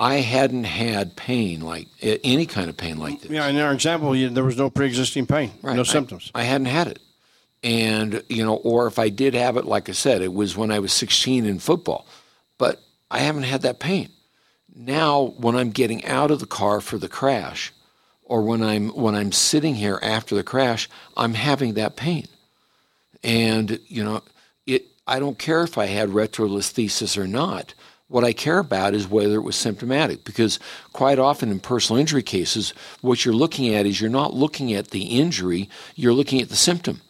I 0.00 0.22
hadn't 0.22 0.64
had 0.64 1.14
pain 1.14 1.60
like 1.60 1.86
any 2.00 2.46
kind 2.46 2.70
of 2.70 2.76
pain 2.78 2.96
like 2.96 3.20
this. 3.20 3.30
Yeah, 3.30 3.46
in 3.48 3.58
our 3.58 3.74
example, 3.74 4.16
you, 4.16 4.30
there 4.30 4.42
was 4.42 4.56
no 4.56 4.70
pre-existing 4.70 5.26
pain, 5.26 5.52
right. 5.60 5.76
no 5.76 5.82
symptoms. 5.82 6.30
I, 6.34 6.40
I 6.40 6.44
hadn't 6.44 6.68
had 6.68 6.88
it, 6.88 7.00
and 7.62 8.22
you 8.30 8.42
know, 8.42 8.56
or 8.56 8.86
if 8.86 8.98
I 8.98 9.10
did 9.10 9.34
have 9.34 9.58
it, 9.58 9.66
like 9.66 9.90
I 9.90 9.92
said, 9.92 10.22
it 10.22 10.32
was 10.32 10.56
when 10.56 10.70
I 10.70 10.78
was 10.78 10.94
16 10.94 11.44
in 11.44 11.58
football, 11.58 12.06
but 12.56 12.80
I 13.10 13.18
haven't 13.18 13.42
had 13.42 13.60
that 13.60 13.78
pain. 13.78 14.08
Now, 14.74 15.34
when 15.36 15.54
I'm 15.54 15.70
getting 15.70 16.02
out 16.06 16.30
of 16.30 16.40
the 16.40 16.46
car 16.46 16.80
for 16.80 16.96
the 16.96 17.08
crash, 17.08 17.70
or 18.24 18.40
when 18.40 18.62
I'm 18.62 18.88
when 18.88 19.14
I'm 19.14 19.32
sitting 19.32 19.74
here 19.74 19.98
after 20.00 20.34
the 20.34 20.42
crash, 20.42 20.88
I'm 21.14 21.34
having 21.34 21.74
that 21.74 21.96
pain, 21.96 22.24
and 23.22 23.78
you 23.86 24.02
know, 24.02 24.22
it. 24.66 24.86
I 25.06 25.18
don't 25.18 25.38
care 25.38 25.62
if 25.62 25.76
I 25.76 25.86
had 25.86 26.08
retrolisthesis 26.08 27.18
or 27.18 27.26
not 27.26 27.74
what 28.10 28.24
I 28.24 28.32
care 28.32 28.58
about 28.58 28.92
is 28.92 29.08
whether 29.08 29.36
it 29.36 29.44
was 29.44 29.54
symptomatic, 29.54 30.24
because 30.24 30.58
quite 30.92 31.20
often 31.20 31.50
in 31.50 31.60
personal 31.60 32.00
injury 32.00 32.24
cases, 32.24 32.74
what 33.02 33.24
you're 33.24 33.32
looking 33.32 33.72
at 33.72 33.86
is 33.86 34.00
you're 34.00 34.10
not 34.10 34.34
looking 34.34 34.74
at 34.74 34.90
the 34.90 35.04
injury, 35.04 35.70
you're 35.94 36.12
looking 36.12 36.42
at 36.42 36.48
the 36.48 36.56
symptom. 36.56 37.02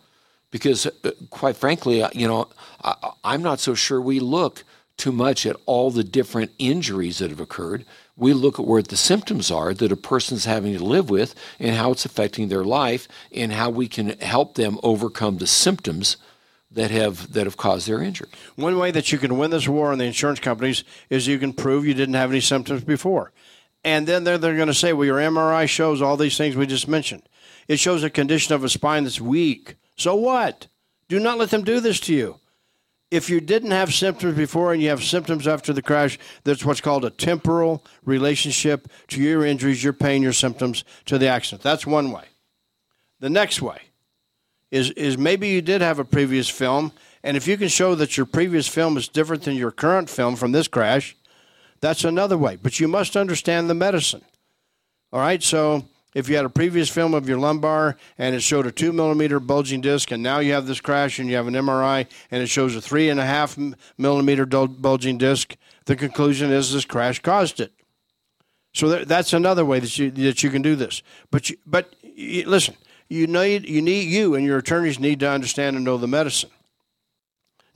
Because, 0.50 0.86
uh, 0.86 1.12
quite 1.30 1.56
frankly, 1.56 2.02
uh, 2.02 2.10
you 2.12 2.28
know, 2.28 2.48
I, 2.84 3.12
I'm 3.24 3.42
not 3.42 3.60
so 3.60 3.74
sure 3.74 3.98
we 3.98 4.20
look 4.20 4.62
too 4.98 5.10
much 5.10 5.46
at 5.46 5.56
all 5.64 5.90
the 5.90 6.04
different 6.04 6.50
injuries 6.58 7.18
that 7.18 7.30
have 7.30 7.40
occurred. 7.40 7.86
We 8.14 8.34
look 8.34 8.58
at 8.58 8.66
where 8.66 8.82
the 8.82 8.98
symptoms 8.98 9.50
are 9.50 9.72
that 9.72 9.92
a 9.92 9.96
person's 9.96 10.44
having 10.44 10.76
to 10.76 10.84
live 10.84 11.08
with 11.08 11.34
and 11.58 11.76
how 11.76 11.92
it's 11.92 12.04
affecting 12.04 12.48
their 12.48 12.64
life 12.64 13.08
and 13.32 13.52
how 13.52 13.70
we 13.70 13.88
can 13.88 14.18
help 14.18 14.56
them 14.56 14.78
overcome 14.82 15.38
the 15.38 15.46
symptoms 15.46 16.18
that 16.72 16.90
have 16.90 17.32
that 17.32 17.44
have 17.44 17.56
caused 17.56 17.88
their 17.88 18.02
injury. 18.02 18.28
One 18.56 18.78
way 18.78 18.90
that 18.92 19.10
you 19.10 19.18
can 19.18 19.38
win 19.38 19.50
this 19.50 19.68
war 19.68 19.92
on 19.92 19.98
the 19.98 20.04
insurance 20.04 20.40
companies 20.40 20.84
is 21.08 21.26
you 21.26 21.38
can 21.38 21.52
prove 21.52 21.86
you 21.86 21.94
didn't 21.94 22.14
have 22.14 22.30
any 22.30 22.40
symptoms 22.40 22.84
before. 22.84 23.32
And 23.82 24.06
then 24.06 24.24
they're, 24.24 24.38
they're 24.38 24.56
going 24.56 24.68
to 24.68 24.74
say, 24.74 24.92
well, 24.92 25.06
your 25.06 25.18
MRI 25.18 25.68
shows 25.68 26.02
all 26.02 26.16
these 26.16 26.36
things 26.36 26.54
we 26.54 26.66
just 26.66 26.86
mentioned. 26.86 27.22
It 27.66 27.78
shows 27.78 28.04
a 28.04 28.10
condition 28.10 28.54
of 28.54 28.62
a 28.62 28.68
spine 28.68 29.04
that's 29.04 29.20
weak. 29.20 29.76
So 29.96 30.14
what? 30.14 30.66
Do 31.08 31.18
not 31.18 31.38
let 31.38 31.50
them 31.50 31.64
do 31.64 31.80
this 31.80 31.98
to 32.00 32.14
you. 32.14 32.36
If 33.10 33.28
you 33.28 33.40
didn't 33.40 33.72
have 33.72 33.92
symptoms 33.92 34.36
before 34.36 34.72
and 34.72 34.80
you 34.80 34.90
have 34.90 35.02
symptoms 35.02 35.48
after 35.48 35.72
the 35.72 35.82
crash, 35.82 36.18
that's 36.44 36.64
what's 36.64 36.80
called 36.80 37.04
a 37.04 37.10
temporal 37.10 37.84
relationship 38.04 38.86
to 39.08 39.20
your 39.20 39.44
injuries, 39.44 39.82
your 39.82 39.92
pain, 39.92 40.22
your 40.22 40.32
symptoms 40.32 40.84
to 41.06 41.18
the 41.18 41.26
accident. 41.26 41.62
That's 41.62 41.86
one 41.86 42.12
way. 42.12 42.24
The 43.18 43.30
next 43.30 43.60
way 43.60 43.89
is 44.70 44.90
is 44.92 45.18
maybe 45.18 45.48
you 45.48 45.62
did 45.62 45.80
have 45.80 45.98
a 45.98 46.04
previous 46.04 46.48
film 46.48 46.92
And 47.22 47.36
if 47.36 47.46
you 47.46 47.56
can 47.56 47.68
show 47.68 47.94
that 47.96 48.16
your 48.16 48.26
previous 48.26 48.66
film 48.66 48.96
is 48.96 49.08
different 49.08 49.42
than 49.42 49.54
your 49.54 49.70
current 49.70 50.08
film 50.08 50.36
from 50.36 50.52
this 50.52 50.68
crash, 50.68 51.16
that's 51.80 52.04
another 52.04 52.38
way. 52.38 52.56
But 52.56 52.80
you 52.80 52.88
must 52.88 53.16
understand 53.16 53.68
the 53.68 53.74
medicine. 53.74 54.22
All 55.12 55.20
right, 55.20 55.42
so 55.42 55.84
if 56.14 56.28
you 56.28 56.36
had 56.36 56.44
a 56.44 56.50
previous 56.50 56.88
film 56.88 57.14
of 57.14 57.28
your 57.28 57.38
lumbar 57.38 57.96
and 58.16 58.34
it 58.34 58.42
showed 58.42 58.66
a 58.66 58.72
two 58.72 58.92
millimeter 58.92 59.40
bulging 59.40 59.80
disc, 59.80 60.10
and 60.10 60.22
now 60.22 60.38
you 60.38 60.52
have 60.52 60.66
this 60.66 60.80
crash 60.80 61.18
and 61.18 61.28
you 61.28 61.36
have 61.36 61.46
an 61.46 61.54
MRI 61.54 62.06
and 62.30 62.42
it 62.42 62.48
shows 62.48 62.74
a 62.74 62.80
three 62.80 63.08
and 63.10 63.20
a 63.20 63.26
half 63.26 63.58
millimeter 63.98 64.46
bulging 64.46 65.18
disc, 65.18 65.56
the 65.86 65.96
conclusion 65.96 66.50
is 66.50 66.72
this 66.72 66.84
crash 66.84 67.20
caused 67.20 67.60
it. 67.60 67.72
So 68.72 69.04
that's 69.04 69.32
another 69.32 69.64
way 69.64 69.80
that 69.80 69.98
you 69.98 70.10
that 70.12 70.42
you 70.44 70.50
can 70.50 70.62
do 70.62 70.76
this. 70.76 71.02
But 71.32 71.50
you, 71.50 71.56
but 71.66 71.92
you, 72.02 72.48
listen, 72.48 72.76
you 73.10 73.26
need 73.26 73.68
you 73.68 73.82
need 73.82 74.08
you 74.08 74.34
and 74.34 74.46
your 74.46 74.58
attorneys 74.58 74.98
need 74.98 75.20
to 75.20 75.28
understand 75.28 75.76
and 75.76 75.84
know 75.84 75.98
the 75.98 76.08
medicine. 76.08 76.50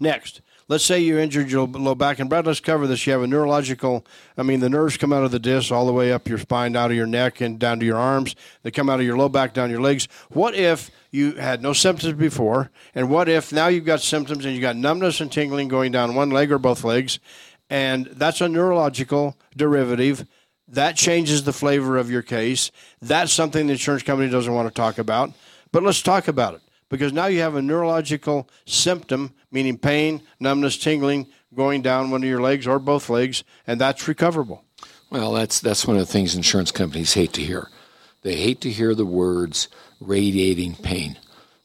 Next, 0.01 0.41
let's 0.69 0.85
say 0.85 1.01
you 1.01 1.19
injured 1.19 1.51
your 1.51 1.67
low 1.67 1.95
back, 1.95 2.19
and 2.19 2.29
Brad, 2.29 2.47
let's 2.47 2.61
cover 2.61 2.87
this. 2.87 3.07
You 3.07 3.13
have 3.13 3.23
a 3.23 3.27
neurological, 3.27 4.05
I 4.37 4.43
mean, 4.43 4.61
the 4.61 4.69
nerves 4.69 4.97
come 4.97 5.13
out 5.13 5.25
of 5.25 5.31
the 5.31 5.39
disc 5.39 5.71
all 5.71 5.87
the 5.87 5.93
way 5.93 6.13
up 6.13 6.29
your 6.29 6.39
spine, 6.39 6.75
out 6.75 6.91
of 6.91 6.97
your 6.97 7.07
neck, 7.07 7.41
and 7.41 7.59
down 7.59 7.79
to 7.81 7.87
your 7.87 7.97
arms. 7.97 8.35
They 8.63 8.71
come 8.71 8.91
out 8.91 9.01
of 9.01 9.07
your 9.07 9.17
low 9.17 9.29
back, 9.29 9.55
down 9.55 9.71
your 9.71 9.81
legs. 9.81 10.09
What 10.31 10.55
if 10.55 10.91
you 11.11 11.33
had 11.33 11.63
no 11.63 11.73
symptoms 11.73 12.15
before, 12.15 12.71
and 12.95 13.09
what 13.09 13.29
if 13.29 13.53
now 13.53 13.69
you've 13.69 13.85
got 13.85 14.01
symptoms 14.01 14.45
and 14.45 14.55
you 14.55 14.61
got 14.61 14.77
numbness 14.77 15.21
and 15.21 15.31
tingling 15.31 15.69
going 15.69 15.93
down 15.93 16.15
one 16.15 16.31
leg 16.31 16.51
or 16.51 16.59
both 16.59 16.85
legs, 16.85 17.19
and 17.71 18.07
that's 18.07 18.41
a 18.41 18.49
neurological 18.49 19.37
derivative. 19.57 20.27
That 20.69 20.97
changes 20.97 21.45
the 21.45 21.53
flavor 21.53 21.97
of 21.97 22.11
your 22.11 22.23
case. 22.23 22.71
That's 23.03 23.33
something 23.33 23.67
the 23.67 23.73
insurance 23.73 24.03
company 24.03 24.31
doesn't 24.31 24.53
want 24.53 24.69
to 24.69 24.75
talk 24.75 24.99
about. 24.99 25.33
But 25.73 25.83
let's 25.83 26.03
talk 26.03 26.29
about 26.29 26.55
it 26.55 26.63
because 26.89 27.13
now 27.13 27.27
you 27.27 27.41
have 27.41 27.57
a 27.57 27.63
neurological 27.63 28.49
symptom, 28.65 29.35
meaning 29.51 29.77
pain, 29.77 30.23
numbness, 30.41 30.79
tingling, 30.79 31.27
going 31.55 31.83
down 31.83 32.11
one 32.11 32.23
of 32.23 32.29
your 32.29 32.41
legs 32.41 32.67
or 32.67 32.79
both 32.79 33.11
legs, 33.11 33.45
and 33.67 33.81
that's 33.81 34.09
recoverable. 34.09 34.65
Well, 35.11 35.33
that's 35.33 35.61
that's 35.61 35.87
one 35.87 35.97
of 35.97 36.07
the 36.07 36.13
things 36.13 36.35
insurance 36.35 36.71
companies 36.71 37.15
hate 37.15 37.33
to 37.35 37.43
hear. 37.43 37.69
They 38.23 38.37
hate 38.37 38.61
to 38.63 38.71
hear 38.71 38.95
the 38.95 39.07
words 39.07 39.69
radiating 40.01 40.77
pain. 40.77 41.19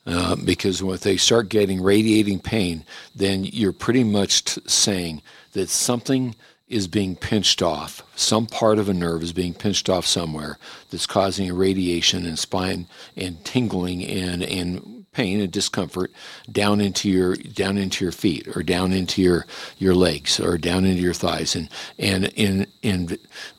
Uh, 0.06 0.36
because 0.36 0.82
when 0.82 0.98
they 0.98 1.18
start 1.18 1.50
getting 1.50 1.82
radiating 1.82 2.40
pain, 2.40 2.84
then 3.16 3.44
you're 3.44 3.74
pretty 3.74 4.04
much 4.04 4.44
t- 4.44 4.62
saying 4.66 5.22
that 5.54 5.70
something 5.70 6.36
is 6.70 6.88
being 6.88 7.16
pinched 7.16 7.62
off. 7.62 8.04
Some 8.16 8.46
part 8.46 8.78
of 8.78 8.88
a 8.88 8.94
nerve 8.94 9.24
is 9.24 9.34
being 9.34 9.54
pinched 9.54 9.90
off 9.90 10.06
somewhere 10.06 10.58
that's 10.92 11.08
causing 11.08 11.48
irradiation 11.48 12.26
and 12.26 12.38
spine 12.38 12.88
and 13.18 13.44
tingling 13.44 14.06
and, 14.06 14.44
and 14.44 15.06
pain 15.12 15.42
and 15.42 15.52
discomfort 15.52 16.12
down 16.52 16.80
into 16.80 17.10
your 17.10 17.36
down 17.36 17.78
into 17.78 18.06
your 18.06 18.12
feet 18.12 18.48
or 18.56 18.62
down 18.62 18.94
into 18.94 19.22
your 19.22 19.46
your 19.80 19.96
legs 19.96 20.40
or 20.40 20.58
down 20.58 20.86
into 20.86 21.02
your 21.02 21.14
thighs 21.14 21.56
and 21.56 21.68
and 21.98 22.32
and 22.38 22.68
and 22.84 23.18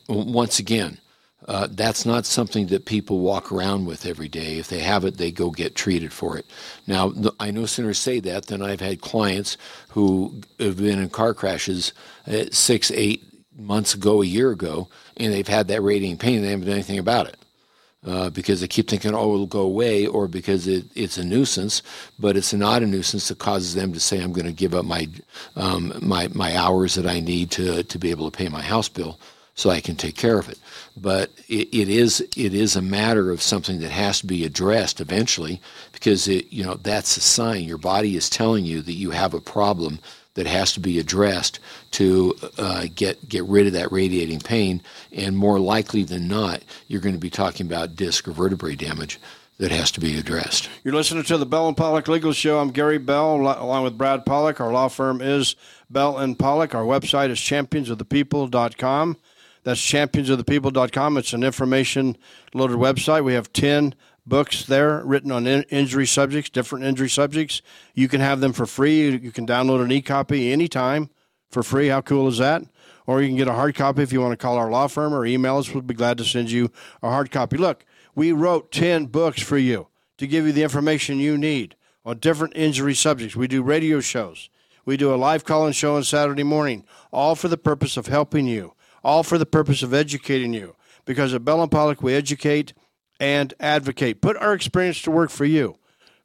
once 0.08 0.60
again 0.60 0.98
uh, 1.50 1.66
that's 1.72 2.06
not 2.06 2.24
something 2.24 2.68
that 2.68 2.84
people 2.84 3.18
walk 3.18 3.50
around 3.50 3.84
with 3.84 4.06
every 4.06 4.28
day. 4.28 4.58
If 4.58 4.68
they 4.68 4.78
have 4.78 5.04
it, 5.04 5.16
they 5.16 5.32
go 5.32 5.50
get 5.50 5.74
treated 5.74 6.12
for 6.12 6.38
it. 6.38 6.46
Now, 6.86 7.12
I 7.40 7.50
no 7.50 7.66
sooner 7.66 7.92
say 7.92 8.20
that 8.20 8.46
than 8.46 8.62
I've 8.62 8.80
had 8.80 9.00
clients 9.00 9.56
who 9.88 10.42
have 10.60 10.76
been 10.76 11.00
in 11.00 11.08
car 11.08 11.34
crashes 11.34 11.92
uh, 12.28 12.44
six, 12.52 12.92
eight 12.92 13.24
months 13.58 13.94
ago, 13.94 14.22
a 14.22 14.26
year 14.26 14.52
ago, 14.52 14.88
and 15.16 15.32
they've 15.32 15.48
had 15.48 15.66
that 15.68 15.82
radiating 15.82 16.18
pain 16.18 16.36
and 16.36 16.44
they 16.44 16.50
haven't 16.50 16.66
done 16.66 16.74
anything 16.74 17.00
about 17.00 17.26
it 17.26 17.36
uh, 18.06 18.30
because 18.30 18.60
they 18.60 18.68
keep 18.68 18.88
thinking, 18.88 19.12
oh, 19.12 19.34
it'll 19.34 19.46
go 19.46 19.62
away, 19.62 20.06
or 20.06 20.28
because 20.28 20.68
it, 20.68 20.84
it's 20.94 21.18
a 21.18 21.24
nuisance, 21.24 21.82
but 22.20 22.36
it's 22.36 22.54
not 22.54 22.84
a 22.84 22.86
nuisance 22.86 23.26
that 23.26 23.38
causes 23.38 23.74
them 23.74 23.92
to 23.92 23.98
say, 23.98 24.20
I'm 24.20 24.32
going 24.32 24.46
to 24.46 24.52
give 24.52 24.72
up 24.72 24.84
my, 24.84 25.08
um, 25.56 25.92
my, 26.00 26.28
my 26.28 26.56
hours 26.56 26.94
that 26.94 27.08
I 27.08 27.18
need 27.18 27.50
to, 27.52 27.82
to 27.82 27.98
be 27.98 28.12
able 28.12 28.30
to 28.30 28.36
pay 28.38 28.48
my 28.48 28.62
house 28.62 28.88
bill 28.88 29.18
so 29.54 29.70
I 29.70 29.80
can 29.80 29.96
take 29.96 30.16
care 30.16 30.38
of 30.38 30.48
it. 30.48 30.58
But 30.96 31.30
it, 31.48 31.68
it 31.72 31.88
is 31.88 32.20
it 32.36 32.54
is 32.54 32.76
a 32.76 32.82
matter 32.82 33.30
of 33.30 33.42
something 33.42 33.80
that 33.80 33.90
has 33.90 34.20
to 34.20 34.26
be 34.26 34.44
addressed 34.44 35.00
eventually 35.00 35.60
because 35.92 36.28
it 36.28 36.52
you 36.52 36.64
know 36.64 36.74
that's 36.74 37.16
a 37.16 37.20
sign 37.20 37.64
your 37.64 37.78
body 37.78 38.16
is 38.16 38.30
telling 38.30 38.64
you 38.64 38.80
that 38.82 38.94
you 38.94 39.10
have 39.10 39.34
a 39.34 39.40
problem 39.40 39.98
that 40.34 40.46
has 40.46 40.72
to 40.72 40.80
be 40.80 40.98
addressed 40.98 41.58
to 41.92 42.34
uh, 42.58 42.86
get 42.94 43.28
get 43.28 43.44
rid 43.44 43.66
of 43.66 43.72
that 43.72 43.92
radiating 43.92 44.40
pain. 44.40 44.82
And 45.12 45.36
more 45.36 45.58
likely 45.58 46.04
than 46.04 46.28
not, 46.28 46.62
you're 46.86 47.00
going 47.00 47.14
to 47.14 47.20
be 47.20 47.30
talking 47.30 47.66
about 47.66 47.96
disc 47.96 48.26
or 48.28 48.32
vertebrae 48.32 48.76
damage 48.76 49.20
that 49.58 49.70
has 49.70 49.90
to 49.92 50.00
be 50.00 50.18
addressed. 50.18 50.70
You're 50.82 50.94
listening 50.94 51.24
to 51.24 51.36
the 51.36 51.44
Bell 51.44 51.68
and 51.68 51.76
Pollock 51.76 52.08
Legal 52.08 52.32
Show. 52.32 52.58
I'm 52.58 52.70
Gary 52.70 52.96
Bell, 52.96 53.34
along 53.36 53.84
with 53.84 53.98
Brad 53.98 54.24
Pollock. 54.24 54.58
Our 54.58 54.72
law 54.72 54.88
firm 54.88 55.20
is 55.20 55.54
Bell 55.90 56.16
and 56.16 56.38
Pollock. 56.38 56.74
Our 56.74 56.84
website 56.84 57.28
is 57.28 57.38
championsofthepeople.com. 57.38 59.16
That's 59.62 59.80
championsofthepeople.com. 59.80 61.16
It's 61.18 61.32
an 61.32 61.44
information 61.44 62.16
loaded 62.54 62.78
website. 62.78 63.24
We 63.24 63.34
have 63.34 63.52
10 63.52 63.94
books 64.26 64.64
there 64.64 65.02
written 65.04 65.30
on 65.30 65.46
in- 65.46 65.64
injury 65.64 66.06
subjects, 66.06 66.50
different 66.50 66.84
injury 66.84 67.10
subjects. 67.10 67.62
You 67.94 68.08
can 68.08 68.20
have 68.20 68.40
them 68.40 68.52
for 68.52 68.66
free. 68.66 69.10
You 69.10 69.32
can 69.32 69.46
download 69.46 69.84
an 69.84 69.92
e 69.92 70.00
copy 70.02 70.52
anytime 70.52 71.10
for 71.50 71.62
free. 71.62 71.88
How 71.88 72.00
cool 72.00 72.28
is 72.28 72.38
that? 72.38 72.62
Or 73.06 73.20
you 73.20 73.28
can 73.28 73.36
get 73.36 73.48
a 73.48 73.54
hard 73.54 73.74
copy 73.74 74.02
if 74.02 74.12
you 74.12 74.20
want 74.20 74.32
to 74.32 74.36
call 74.36 74.56
our 74.56 74.70
law 74.70 74.86
firm 74.86 75.12
or 75.12 75.26
email 75.26 75.58
us. 75.58 75.72
We'll 75.72 75.82
be 75.82 75.94
glad 75.94 76.18
to 76.18 76.24
send 76.24 76.50
you 76.50 76.70
a 77.02 77.10
hard 77.10 77.30
copy. 77.30 77.56
Look, 77.56 77.84
we 78.14 78.32
wrote 78.32 78.70
10 78.70 79.06
books 79.06 79.42
for 79.42 79.58
you 79.58 79.88
to 80.18 80.26
give 80.26 80.46
you 80.46 80.52
the 80.52 80.62
information 80.62 81.18
you 81.18 81.36
need 81.36 81.76
on 82.04 82.18
different 82.18 82.56
injury 82.56 82.94
subjects. 82.94 83.36
We 83.36 83.48
do 83.48 83.62
radio 83.62 84.00
shows. 84.00 84.48
We 84.84 84.96
do 84.96 85.14
a 85.14 85.16
live 85.16 85.44
call 85.44 85.66
in 85.66 85.72
show 85.72 85.96
on 85.96 86.04
Saturday 86.04 86.42
morning, 86.42 86.84
all 87.12 87.34
for 87.34 87.48
the 87.48 87.58
purpose 87.58 87.96
of 87.96 88.06
helping 88.06 88.46
you, 88.46 88.74
all 89.02 89.22
for 89.22 89.38
the 89.38 89.46
purpose 89.46 89.82
of 89.82 89.94
educating 89.94 90.52
you. 90.52 90.76
Because 91.04 91.34
at 91.34 91.44
Bell 91.44 91.62
and 91.62 91.70
Pollock, 91.70 92.02
we 92.02 92.14
educate 92.14 92.72
and 93.18 93.52
advocate. 93.60 94.20
Put 94.20 94.36
our 94.36 94.54
experience 94.54 95.02
to 95.02 95.10
work 95.10 95.30
for 95.30 95.44
you. 95.44 95.76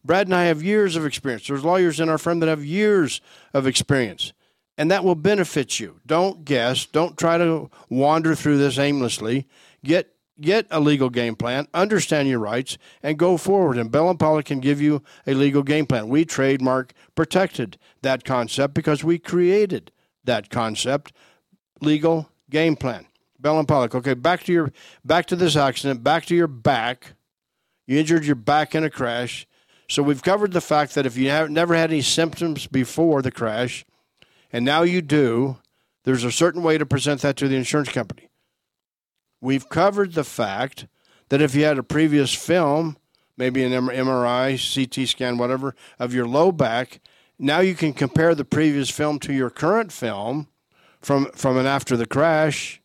Brad 0.03 0.27
and 0.27 0.35
I 0.35 0.45
have 0.45 0.61
years 0.61 0.95
of 0.95 1.05
experience. 1.05 1.47
There's 1.47 1.65
lawyers 1.65 1.99
in 1.99 2.09
our 2.09 2.17
firm 2.17 2.39
that 2.39 2.49
have 2.49 2.63
years 2.63 3.21
of 3.53 3.65
experience, 3.65 4.33
and 4.77 4.91
that 4.91 5.03
will 5.03 5.15
benefit 5.15 5.79
you. 5.79 5.99
Don't 6.05 6.45
guess. 6.45 6.85
Don't 6.85 7.17
try 7.17 7.39
to 7.39 7.71
wander 7.89 8.35
through 8.35 8.59
this 8.59 8.77
aimlessly. 8.77 9.47
Get 9.83 10.11
get 10.39 10.67
a 10.69 10.79
legal 10.79 11.09
game 11.09 11.35
plan, 11.35 11.67
understand 11.73 12.27
your 12.27 12.39
rights, 12.39 12.77
and 13.01 13.17
go 13.17 13.37
forward. 13.37 13.77
And 13.77 13.91
Bell 13.91 14.09
and 14.09 14.19
Pollock 14.19 14.45
can 14.45 14.59
give 14.59 14.81
you 14.81 15.01
a 15.25 15.33
legal 15.33 15.63
game 15.63 15.85
plan. 15.85 16.07
We 16.09 16.25
trademark 16.25 16.93
protected 17.15 17.77
that 18.01 18.23
concept 18.23 18.73
because 18.73 19.03
we 19.03 19.17
created 19.17 19.91
that 20.25 20.49
concept, 20.49 21.13
legal 21.81 22.29
game 22.55 22.77
plan. 22.77 23.05
Bell 23.37 23.59
and 23.59 23.67
Pollock. 23.67 23.93
Okay, 23.93 24.13
back 24.13 24.45
to 24.45 24.53
your 24.53 24.71
back 25.03 25.25
to 25.25 25.35
this 25.35 25.57
accident. 25.57 26.05
Back 26.05 26.25
to 26.27 26.35
your 26.35 26.47
back. 26.47 27.15
You 27.85 27.99
injured 27.99 28.23
your 28.23 28.37
back 28.37 28.73
in 28.73 28.85
a 28.85 28.89
crash. 28.89 29.45
So 29.89 30.01
we've 30.01 30.23
covered 30.23 30.53
the 30.53 30.61
fact 30.61 30.95
that 30.95 31.05
if 31.05 31.17
you 31.17 31.29
have 31.29 31.49
never 31.49 31.75
had 31.75 31.91
any 31.91 32.01
symptoms 32.01 32.65
before 32.65 33.21
the 33.21 33.29
crash, 33.29 33.85
and 34.53 34.63
now 34.63 34.83
you 34.83 35.01
do, 35.01 35.57
there's 36.05 36.23
a 36.23 36.31
certain 36.31 36.63
way 36.63 36.77
to 36.77 36.85
present 36.85 37.21
that 37.23 37.35
to 37.37 37.49
the 37.49 37.57
insurance 37.57 37.89
company. 37.89 38.29
We've 39.41 39.67
covered 39.67 40.13
the 40.13 40.23
fact 40.23 40.87
that 41.27 41.41
if 41.41 41.53
you 41.53 41.65
had 41.65 41.77
a 41.77 41.83
previous 41.83 42.33
film, 42.33 42.95
maybe 43.35 43.65
an 43.65 43.73
MRI, 43.73 44.55
CT 44.55 45.09
scan, 45.09 45.37
whatever, 45.37 45.75
of 45.99 46.13
your 46.13 46.25
low 46.25 46.53
back, 46.53 47.01
now 47.37 47.59
you 47.59 47.75
can 47.75 47.91
compare 47.91 48.33
the 48.33 48.45
previous 48.45 48.89
film 48.89 49.19
to 49.19 49.33
your 49.33 49.49
current 49.49 49.91
film 49.91 50.47
from 51.05 51.31
from 51.33 51.55
an 51.57 51.67
after 51.67 51.95
the 51.95 52.07
crash 52.07 52.81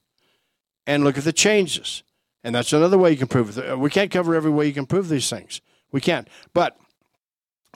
and 0.87 1.03
look 1.03 1.17
at 1.17 1.25
the 1.25 1.33
changes. 1.33 2.03
And 2.45 2.55
that's 2.55 2.73
another 2.73 2.99
way 2.99 3.11
you 3.11 3.17
can 3.17 3.29
prove 3.29 3.57
it. 3.57 3.71
Uh, 3.71 3.79
we 3.79 3.91
can't 3.91 4.11
cover 4.11 4.35
every 4.35 4.51
way 4.51 4.67
you 4.67 4.73
can 4.73 4.87
prove 4.87 5.09
these 5.09 5.29
things. 5.29 5.61
We 5.91 6.01
can't. 6.01 6.29
But, 6.55 6.77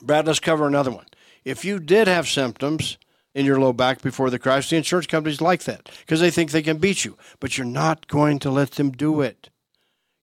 Brad, 0.01 0.27
let's 0.27 0.39
cover 0.39 0.67
another 0.67 0.91
one. 0.91 1.05
If 1.43 1.65
you 1.65 1.79
did 1.79 2.07
have 2.07 2.27
symptoms 2.27 2.97
in 3.33 3.45
your 3.45 3.59
low 3.59 3.73
back 3.73 4.01
before 4.01 4.29
the 4.29 4.39
crash, 4.39 4.69
the 4.69 4.77
insurance 4.77 5.07
companies 5.07 5.41
like 5.41 5.63
that 5.63 5.89
because 5.99 6.19
they 6.19 6.31
think 6.31 6.51
they 6.51 6.61
can 6.61 6.77
beat 6.77 7.05
you. 7.05 7.17
But 7.39 7.57
you're 7.57 7.65
not 7.65 8.07
going 8.07 8.39
to 8.39 8.51
let 8.51 8.71
them 8.71 8.91
do 8.91 9.21
it. 9.21 9.49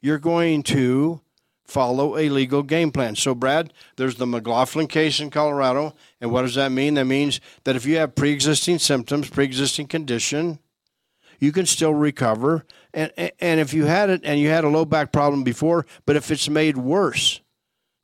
You're 0.01 0.19
going 0.19 0.63
to 0.65 1.21
follow 1.65 2.17
a 2.17 2.29
legal 2.29 2.63
game 2.63 2.91
plan. 2.91 3.17
So, 3.17 3.35
Brad, 3.35 3.73
there's 3.97 4.17
the 4.17 4.27
McLaughlin 4.27 4.87
case 4.87 5.21
in 5.21 5.31
Colorado. 5.31 5.95
And 6.21 6.31
what 6.31 6.43
does 6.43 6.55
that 6.55 6.73
mean? 6.73 6.95
That 6.95 7.05
means 7.05 7.41
that 7.65 7.77
if 7.77 7.87
you 7.87 7.97
have 7.97 8.15
pre 8.15 8.33
existing 8.33 8.79
symptoms, 8.79 9.31
pre 9.31 9.45
existing 9.45 9.87
condition, 9.87 10.59
you 11.39 11.53
can 11.53 11.67
still 11.67 11.95
recover. 11.95 12.65
And, 12.95 13.11
and 13.17 13.61
if 13.61 13.75
you 13.75 13.87
had 13.87 14.11
it 14.11 14.21
and 14.25 14.39
you 14.39 14.49
had 14.49 14.65
a 14.65 14.69
low 14.69 14.85
back 14.85 15.13
problem 15.13 15.43
before, 15.43 15.87
but 16.07 16.17
if 16.17 16.31
it's 16.31 16.49
made 16.49 16.77
worse, 16.77 17.41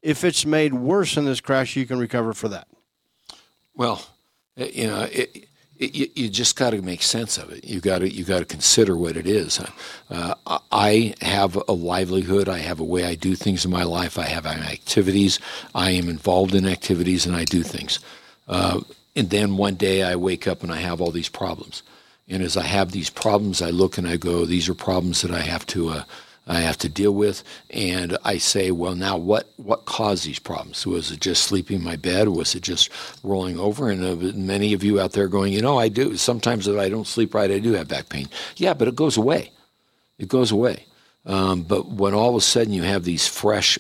if 0.02 0.24
it's 0.24 0.46
made 0.46 0.74
worse 0.74 1.16
in 1.16 1.24
this 1.24 1.40
crash, 1.40 1.76
you 1.76 1.86
can 1.86 1.98
recover 1.98 2.32
for 2.32 2.48
that. 2.48 2.68
Well, 3.74 4.04
you 4.56 4.88
know, 4.88 5.02
it, 5.02 5.47
it, 5.78 6.16
you 6.16 6.28
just 6.28 6.56
got 6.56 6.70
to 6.70 6.82
make 6.82 7.02
sense 7.02 7.38
of 7.38 7.50
it. 7.50 7.64
You 7.64 7.80
got 7.80 8.00
to 8.00 8.08
you 8.12 8.24
got 8.24 8.40
to 8.40 8.44
consider 8.44 8.96
what 8.96 9.16
it 9.16 9.26
is. 9.26 9.60
Uh, 10.10 10.34
I 10.72 11.14
have 11.20 11.56
a 11.68 11.72
livelihood. 11.72 12.48
I 12.48 12.58
have 12.58 12.80
a 12.80 12.84
way 12.84 13.04
I 13.04 13.14
do 13.14 13.34
things 13.34 13.64
in 13.64 13.70
my 13.70 13.84
life. 13.84 14.18
I 14.18 14.24
have 14.24 14.46
activities. 14.46 15.38
I 15.74 15.90
am 15.90 16.08
involved 16.08 16.54
in 16.54 16.66
activities, 16.66 17.26
and 17.26 17.36
I 17.36 17.44
do 17.44 17.62
things. 17.62 18.00
Uh, 18.48 18.80
and 19.14 19.30
then 19.30 19.56
one 19.56 19.74
day 19.74 20.02
I 20.02 20.16
wake 20.16 20.46
up 20.46 20.62
and 20.62 20.72
I 20.72 20.76
have 20.76 21.00
all 21.00 21.10
these 21.10 21.28
problems. 21.28 21.82
And 22.28 22.42
as 22.42 22.56
I 22.56 22.62
have 22.62 22.92
these 22.92 23.10
problems, 23.10 23.62
I 23.62 23.70
look 23.70 23.98
and 23.98 24.06
I 24.06 24.16
go, 24.16 24.44
these 24.44 24.68
are 24.68 24.74
problems 24.74 25.22
that 25.22 25.30
I 25.30 25.40
have 25.40 25.66
to 25.68 25.88
uh, 25.88 26.02
I 26.48 26.60
have 26.60 26.78
to 26.78 26.88
deal 26.88 27.12
with. 27.12 27.44
And 27.70 28.16
I 28.24 28.38
say, 28.38 28.70
well, 28.70 28.94
now 28.94 29.16
what, 29.16 29.48
what 29.56 29.84
caused 29.84 30.24
these 30.24 30.38
problems? 30.38 30.86
Was 30.86 31.12
it 31.12 31.20
just 31.20 31.44
sleeping 31.44 31.76
in 31.76 31.84
my 31.84 31.96
bed? 31.96 32.28
Was 32.28 32.54
it 32.54 32.62
just 32.62 32.90
rolling 33.22 33.58
over? 33.58 33.90
And 33.90 34.04
uh, 34.04 34.32
many 34.34 34.72
of 34.72 34.82
you 34.82 34.98
out 34.98 35.12
there 35.12 35.28
going, 35.28 35.52
you 35.52 35.62
know, 35.62 35.78
I 35.78 35.88
do. 35.88 36.16
Sometimes 36.16 36.66
if 36.66 36.78
I 36.78 36.88
don't 36.88 37.06
sleep 37.06 37.34
right, 37.34 37.50
I 37.50 37.58
do 37.58 37.74
have 37.74 37.88
back 37.88 38.08
pain. 38.08 38.28
Yeah, 38.56 38.74
but 38.74 38.88
it 38.88 38.96
goes 38.96 39.16
away. 39.16 39.52
It 40.18 40.28
goes 40.28 40.50
away. 40.50 40.86
Um, 41.26 41.62
but 41.62 41.88
when 41.88 42.14
all 42.14 42.30
of 42.30 42.36
a 42.36 42.40
sudden 42.40 42.72
you 42.72 42.82
have 42.82 43.04
these 43.04 43.26
fresh 43.26 43.78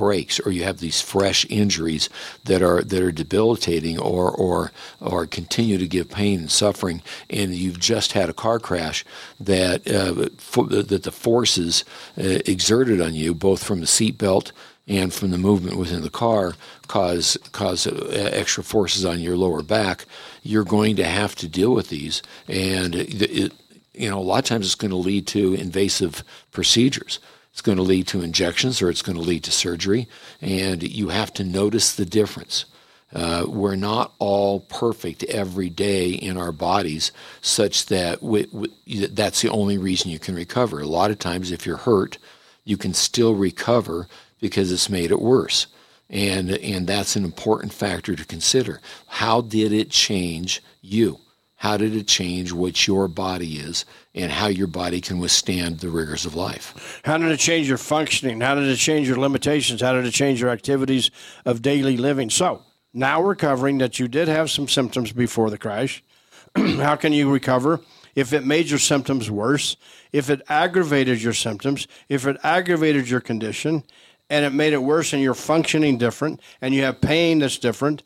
breaks 0.00 0.40
or 0.40 0.50
you 0.50 0.64
have 0.64 0.78
these 0.78 1.02
fresh 1.02 1.44
injuries 1.50 2.08
that 2.44 2.62
are 2.62 2.80
that 2.80 3.02
are 3.02 3.12
debilitating 3.12 3.98
or 3.98 4.30
or 4.30 4.72
or 4.98 5.26
continue 5.26 5.76
to 5.76 5.86
give 5.86 6.08
pain 6.08 6.40
and 6.40 6.50
suffering 6.50 7.02
and 7.28 7.54
you've 7.54 7.78
just 7.78 8.12
had 8.12 8.30
a 8.30 8.32
car 8.44 8.58
crash 8.58 9.04
that 9.38 9.86
uh, 9.86 10.30
for, 10.38 10.64
that 10.64 11.02
the 11.02 11.12
forces 11.12 11.84
uh, 12.16 12.40
exerted 12.46 12.98
on 12.98 13.12
you 13.12 13.34
both 13.34 13.62
from 13.62 13.80
the 13.80 13.92
seatbelt 13.96 14.52
and 14.88 15.12
from 15.12 15.30
the 15.32 15.38
movement 15.38 15.76
within 15.76 16.00
the 16.00 16.16
car 16.24 16.54
cause 16.86 17.36
cause 17.52 17.86
uh, 17.86 18.30
extra 18.32 18.64
forces 18.64 19.04
on 19.04 19.20
your 19.20 19.36
lower 19.36 19.62
back 19.62 20.06
you're 20.42 20.64
going 20.64 20.96
to 20.96 21.04
have 21.04 21.34
to 21.34 21.46
deal 21.46 21.74
with 21.74 21.90
these. 21.90 22.22
And 22.48 22.94
it, 22.94 23.20
it, 23.20 23.52
you 23.92 24.08
know 24.08 24.18
a 24.18 24.28
lot 24.30 24.38
of 24.38 24.44
times 24.46 24.64
it's 24.64 24.74
going 24.74 24.96
to 24.96 24.96
lead 25.10 25.26
to 25.26 25.52
invasive 25.52 26.24
procedures 26.52 27.18
it's 27.52 27.62
going 27.62 27.76
to 27.76 27.82
lead 27.82 28.06
to 28.08 28.22
injections 28.22 28.80
or 28.80 28.90
it's 28.90 29.02
going 29.02 29.16
to 29.16 29.22
lead 29.22 29.44
to 29.44 29.50
surgery, 29.50 30.08
and 30.40 30.82
you 30.82 31.08
have 31.08 31.32
to 31.34 31.44
notice 31.44 31.94
the 31.94 32.06
difference. 32.06 32.64
Uh, 33.12 33.44
we're 33.48 33.76
not 33.76 34.12
all 34.20 34.60
perfect 34.60 35.24
every 35.24 35.68
day 35.68 36.10
in 36.10 36.36
our 36.36 36.52
bodies, 36.52 37.10
such 37.40 37.86
that 37.86 38.22
we, 38.22 38.46
we, 38.52 39.06
that's 39.06 39.42
the 39.42 39.50
only 39.50 39.78
reason 39.78 40.10
you 40.10 40.18
can 40.20 40.34
recover. 40.34 40.80
A 40.80 40.86
lot 40.86 41.10
of 41.10 41.18
times, 41.18 41.50
if 41.50 41.66
you're 41.66 41.76
hurt, 41.76 42.18
you 42.64 42.76
can 42.76 42.94
still 42.94 43.34
recover 43.34 44.06
because 44.40 44.70
it's 44.70 44.88
made 44.88 45.10
it 45.10 45.20
worse. 45.20 45.66
And, 46.08 46.50
and 46.50 46.86
that's 46.86 47.16
an 47.16 47.24
important 47.24 47.72
factor 47.72 48.14
to 48.14 48.24
consider. 48.24 48.80
How 49.06 49.40
did 49.40 49.72
it 49.72 49.90
change 49.90 50.62
you? 50.80 51.18
How 51.60 51.76
did 51.76 51.94
it 51.94 52.08
change 52.08 52.52
what 52.52 52.86
your 52.86 53.06
body 53.06 53.58
is 53.58 53.84
and 54.14 54.32
how 54.32 54.46
your 54.46 54.66
body 54.66 55.02
can 55.02 55.18
withstand 55.18 55.80
the 55.80 55.90
rigors 55.90 56.24
of 56.24 56.34
life? 56.34 57.02
How 57.04 57.18
did 57.18 57.30
it 57.30 57.38
change 57.38 57.68
your 57.68 57.76
functioning? 57.76 58.40
How 58.40 58.54
did 58.54 58.64
it 58.64 58.78
change 58.78 59.06
your 59.06 59.18
limitations? 59.18 59.82
How 59.82 59.92
did 59.92 60.06
it 60.06 60.12
change 60.12 60.40
your 60.40 60.48
activities 60.48 61.10
of 61.44 61.60
daily 61.60 61.98
living? 61.98 62.30
So, 62.30 62.62
now 62.94 63.20
we're 63.20 63.34
covering 63.34 63.76
that 63.76 63.98
you 63.98 64.08
did 64.08 64.26
have 64.26 64.50
some 64.50 64.68
symptoms 64.68 65.12
before 65.12 65.50
the 65.50 65.58
crash. 65.58 66.02
how 66.56 66.96
can 66.96 67.12
you 67.12 67.30
recover? 67.30 67.82
If 68.14 68.32
it 68.32 68.46
made 68.46 68.70
your 68.70 68.78
symptoms 68.78 69.30
worse, 69.30 69.76
if 70.12 70.30
it 70.30 70.40
aggravated 70.48 71.20
your 71.20 71.34
symptoms, 71.34 71.86
if 72.08 72.26
it 72.26 72.38
aggravated 72.42 73.10
your 73.10 73.20
condition, 73.20 73.84
and 74.30 74.46
it 74.46 74.54
made 74.54 74.72
it 74.72 74.82
worse 74.82 75.12
and 75.12 75.22
you're 75.22 75.34
functioning 75.34 75.98
different, 75.98 76.40
and 76.62 76.74
you 76.74 76.84
have 76.84 77.02
pain 77.02 77.40
that's 77.40 77.58
different 77.58 78.02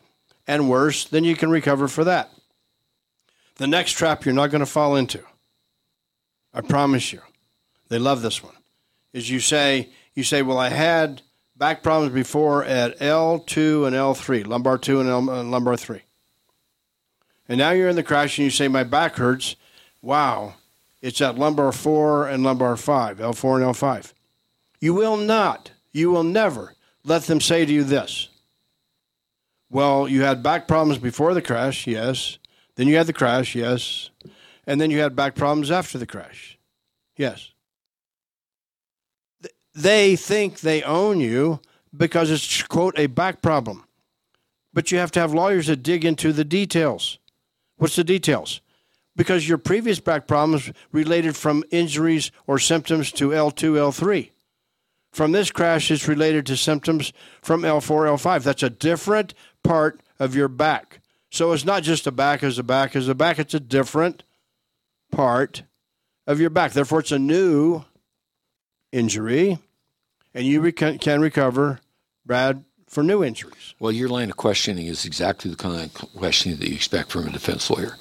and 0.48 0.68
worse, 0.68 1.04
then 1.04 1.22
you 1.22 1.36
can 1.36 1.50
recover 1.50 1.86
for 1.86 2.02
that. 2.02 2.32
The 3.56 3.66
next 3.66 3.92
trap 3.92 4.24
you're 4.24 4.34
not 4.34 4.50
going 4.50 4.60
to 4.60 4.66
fall 4.66 4.96
into, 4.96 5.22
I 6.52 6.60
promise 6.60 7.12
you, 7.12 7.20
they 7.88 7.98
love 7.98 8.22
this 8.22 8.42
one, 8.42 8.54
is 9.12 9.30
you 9.30 9.40
say, 9.40 9.90
you 10.14 10.24
say, 10.24 10.42
well, 10.42 10.58
I 10.58 10.70
had 10.70 11.22
back 11.56 11.82
problems 11.82 12.12
before 12.12 12.64
at 12.64 12.98
L2 12.98 13.86
and 13.86 13.94
L3, 13.94 14.46
lumbar 14.46 14.78
2 14.78 15.00
and 15.00 15.08
L, 15.08 15.30
uh, 15.30 15.42
lumbar 15.44 15.76
3. 15.76 16.02
And 17.48 17.58
now 17.58 17.70
you're 17.70 17.88
in 17.88 17.96
the 17.96 18.02
crash 18.02 18.38
and 18.38 18.44
you 18.44 18.50
say, 18.50 18.68
my 18.68 18.84
back 18.84 19.16
hurts. 19.16 19.54
Wow, 20.02 20.54
it's 21.00 21.20
at 21.20 21.38
lumbar 21.38 21.70
4 21.72 22.28
and 22.28 22.42
lumbar 22.42 22.76
5, 22.76 23.18
L4 23.18 23.56
and 23.56 23.74
L5. 23.74 24.12
You 24.80 24.94
will 24.94 25.16
not, 25.16 25.70
you 25.92 26.10
will 26.10 26.24
never 26.24 26.74
let 27.04 27.24
them 27.24 27.40
say 27.40 27.64
to 27.64 27.72
you 27.72 27.84
this. 27.84 28.28
Well, 29.70 30.08
you 30.08 30.22
had 30.22 30.42
back 30.42 30.66
problems 30.66 30.98
before 30.98 31.34
the 31.34 31.42
crash, 31.42 31.86
yes. 31.86 32.38
Then 32.76 32.88
you 32.88 32.96
had 32.96 33.06
the 33.06 33.12
crash, 33.12 33.54
yes. 33.54 34.10
And 34.66 34.80
then 34.80 34.90
you 34.90 34.98
had 35.00 35.14
back 35.14 35.34
problems 35.34 35.70
after 35.70 35.98
the 35.98 36.06
crash. 36.06 36.58
Yes. 37.16 37.50
They 39.74 40.16
think 40.16 40.60
they 40.60 40.82
own 40.82 41.20
you 41.20 41.60
because 41.96 42.30
it's, 42.30 42.62
quote, 42.62 42.98
a 42.98 43.06
back 43.06 43.42
problem. 43.42 43.84
But 44.72 44.90
you 44.90 44.98
have 44.98 45.12
to 45.12 45.20
have 45.20 45.34
lawyers 45.34 45.68
that 45.68 45.82
dig 45.82 46.04
into 46.04 46.32
the 46.32 46.44
details. 46.44 47.18
What's 47.76 47.96
the 47.96 48.04
details? 48.04 48.60
Because 49.16 49.48
your 49.48 49.58
previous 49.58 50.00
back 50.00 50.26
problems 50.26 50.72
related 50.90 51.36
from 51.36 51.62
injuries 51.70 52.32
or 52.46 52.58
symptoms 52.58 53.12
to 53.12 53.28
L2, 53.28 53.74
L3. 53.74 54.30
From 55.12 55.30
this 55.30 55.52
crash, 55.52 55.92
it's 55.92 56.08
related 56.08 56.44
to 56.46 56.56
symptoms 56.56 57.12
from 57.40 57.62
L4, 57.62 58.08
L5. 58.18 58.42
That's 58.42 58.64
a 58.64 58.70
different 58.70 59.32
part 59.62 60.00
of 60.18 60.34
your 60.34 60.48
back. 60.48 61.00
So 61.34 61.50
it's 61.50 61.64
not 61.64 61.82
just 61.82 62.06
a 62.06 62.12
back 62.12 62.44
as 62.44 62.60
a 62.60 62.62
back 62.62 62.94
as 62.94 63.08
a 63.08 63.14
back, 63.14 63.40
it's 63.40 63.54
a 63.54 63.58
different 63.58 64.22
part 65.10 65.64
of 66.28 66.38
your 66.38 66.48
back. 66.48 66.70
Therefore, 66.70 67.00
it's 67.00 67.10
a 67.10 67.18
new 67.18 67.82
injury, 68.92 69.58
and 70.32 70.46
you 70.46 70.60
rec- 70.60 71.00
can 71.00 71.20
recover, 71.20 71.80
Brad, 72.24 72.62
for 72.86 73.02
new 73.02 73.24
injuries. 73.24 73.74
Well, 73.80 73.90
your 73.90 74.08
line 74.08 74.30
of 74.30 74.36
questioning 74.36 74.86
is 74.86 75.04
exactly 75.04 75.50
the 75.50 75.56
kind 75.56 75.82
of 75.82 75.92
questioning 76.16 76.60
that 76.60 76.68
you 76.68 76.76
expect 76.76 77.10
from 77.10 77.26
a 77.26 77.30
defense 77.30 77.68
lawyer. 77.68 77.96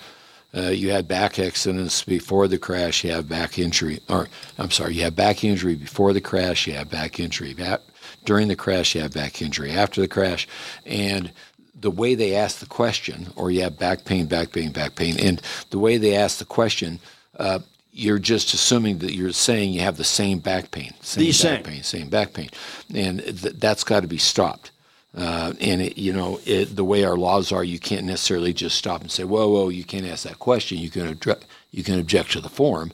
Uh, 0.55 0.69
you 0.69 0.91
had 0.91 1.07
back 1.07 1.39
accidents 1.39 2.03
before 2.03 2.47
the 2.47 2.59
crash, 2.59 3.03
you 3.03 3.09
have 3.09 3.27
back 3.27 3.57
injury, 3.57 3.99
or 4.09 4.27
I'm 4.59 4.69
sorry, 4.69 4.93
you 4.93 5.01
have 5.05 5.15
back 5.15 5.43
injury 5.43 5.73
before 5.73 6.13
the 6.13 6.21
crash, 6.21 6.67
you 6.67 6.73
have 6.73 6.91
back 6.91 7.19
injury. 7.19 7.55
Back, 7.55 7.79
during 8.25 8.47
the 8.47 8.55
crash, 8.55 8.93
you 8.93 9.01
have 9.01 9.13
back 9.13 9.41
injury. 9.41 9.71
After 9.71 10.01
the 10.01 10.07
crash, 10.07 10.47
and 10.85 11.31
the 11.79 11.91
way 11.91 12.15
they 12.15 12.35
ask 12.35 12.59
the 12.59 12.65
question, 12.65 13.27
or 13.35 13.51
you 13.51 13.61
have 13.61 13.77
back 13.77 14.05
pain, 14.05 14.25
back 14.25 14.51
pain, 14.51 14.71
back 14.71 14.95
pain, 14.95 15.19
and 15.19 15.41
the 15.69 15.79
way 15.79 15.97
they 15.97 16.15
ask 16.15 16.37
the 16.37 16.45
question, 16.45 16.99
uh, 17.37 17.59
you're 17.91 18.19
just 18.19 18.53
assuming 18.53 18.99
that 18.99 19.13
you're 19.13 19.31
saying 19.31 19.71
you 19.71 19.81
have 19.81 19.97
the 19.97 20.03
same 20.03 20.39
back 20.39 20.71
pain, 20.71 20.93
same 21.01 21.21
the 21.21 21.31
back 21.31 21.35
same. 21.35 21.63
pain, 21.63 21.83
same 21.83 22.09
back 22.09 22.33
pain, 22.33 22.49
and 22.93 23.19
th- 23.19 23.55
that's 23.57 23.83
got 23.83 24.01
to 24.01 24.07
be 24.07 24.17
stopped. 24.17 24.71
Uh, 25.15 25.53
and 25.61 25.81
it, 25.81 25.97
you 25.97 26.11
know 26.11 26.39
it, 26.45 26.75
the 26.75 26.83
way 26.83 27.03
our 27.03 27.17
laws 27.17 27.51
are, 27.51 27.63
you 27.63 27.79
can't 27.79 28.05
necessarily 28.05 28.51
just 28.51 28.75
stop 28.75 29.01
and 29.01 29.11
say, 29.11 29.23
"Whoa, 29.23 29.47
whoa, 29.47 29.69
you 29.69 29.83
can't 29.83 30.07
ask 30.07 30.23
that 30.23 30.39
question." 30.39 30.79
You 30.79 30.89
can 30.89 31.13
adre- 31.13 31.43
you 31.71 31.83
can 31.83 31.99
object 31.99 32.31
to 32.31 32.41
the 32.41 32.49
form, 32.49 32.91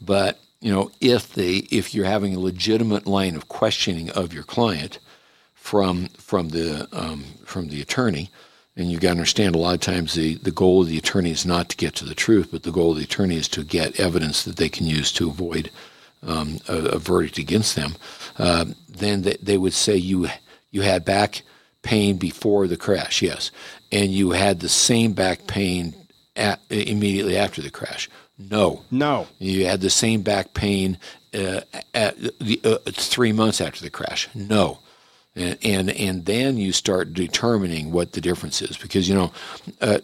but 0.00 0.40
you 0.60 0.72
know 0.72 0.90
if 1.00 1.32
they 1.32 1.58
if 1.70 1.94
you're 1.94 2.06
having 2.06 2.34
a 2.34 2.40
legitimate 2.40 3.06
line 3.06 3.36
of 3.36 3.48
questioning 3.48 4.10
of 4.10 4.32
your 4.32 4.42
client, 4.42 4.98
from 5.70 6.06
from 6.18 6.48
the 6.48 6.88
um, 6.90 7.22
from 7.44 7.68
the 7.68 7.80
attorney. 7.80 8.28
And 8.74 8.90
you've 8.90 9.00
got 9.00 9.10
to 9.10 9.18
understand 9.18 9.54
a 9.54 9.58
lot 9.58 9.74
of 9.74 9.80
times 9.80 10.14
the, 10.14 10.34
the 10.36 10.50
goal 10.50 10.82
of 10.82 10.88
the 10.88 10.98
attorney 10.98 11.30
is 11.30 11.46
not 11.46 11.68
to 11.68 11.76
get 11.76 11.94
to 11.96 12.04
the 12.04 12.14
truth, 12.14 12.48
but 12.50 12.64
the 12.64 12.72
goal 12.72 12.92
of 12.92 12.98
the 12.98 13.04
attorney 13.04 13.36
is 13.36 13.46
to 13.48 13.62
get 13.62 14.00
evidence 14.00 14.42
that 14.44 14.56
they 14.56 14.68
can 14.68 14.86
use 14.86 15.12
to 15.12 15.28
avoid 15.28 15.70
um, 16.24 16.58
a, 16.66 16.76
a, 16.96 16.98
verdict 16.98 17.38
against 17.38 17.76
them. 17.76 17.94
Uh, 18.38 18.64
then 18.88 19.22
they, 19.22 19.36
they 19.40 19.58
would 19.58 19.72
say 19.72 19.96
you 19.96 20.28
you 20.72 20.82
had 20.82 21.04
back 21.04 21.42
pain 21.82 22.16
before 22.16 22.66
the 22.66 22.76
crash, 22.76 23.22
yes, 23.22 23.52
and 23.92 24.10
you 24.10 24.32
had 24.32 24.58
the 24.58 24.68
same 24.68 25.12
back 25.12 25.46
pain 25.46 25.94
at, 26.34 26.58
immediately 26.68 27.36
after 27.36 27.62
the 27.62 27.70
crash. 27.70 28.10
No, 28.38 28.82
no, 28.90 29.28
you 29.38 29.66
had 29.66 29.82
the 29.82 29.90
same 29.90 30.22
back 30.22 30.52
pain 30.52 30.98
uh, 31.32 31.60
at 31.94 32.16
the, 32.40 32.60
uh, 32.64 32.90
three 32.92 33.32
months 33.32 33.60
after 33.60 33.82
the 33.82 33.90
crash. 33.90 34.28
No, 34.34 34.80
and, 35.36 35.58
and 35.62 35.90
and 35.90 36.26
then 36.26 36.56
you 36.56 36.72
start 36.72 37.14
determining 37.14 37.92
what 37.92 38.12
the 38.12 38.20
difference 38.20 38.62
is. 38.62 38.76
Because 38.76 39.08
you 39.08 39.14
know 39.14 39.32
uh, 39.80 39.98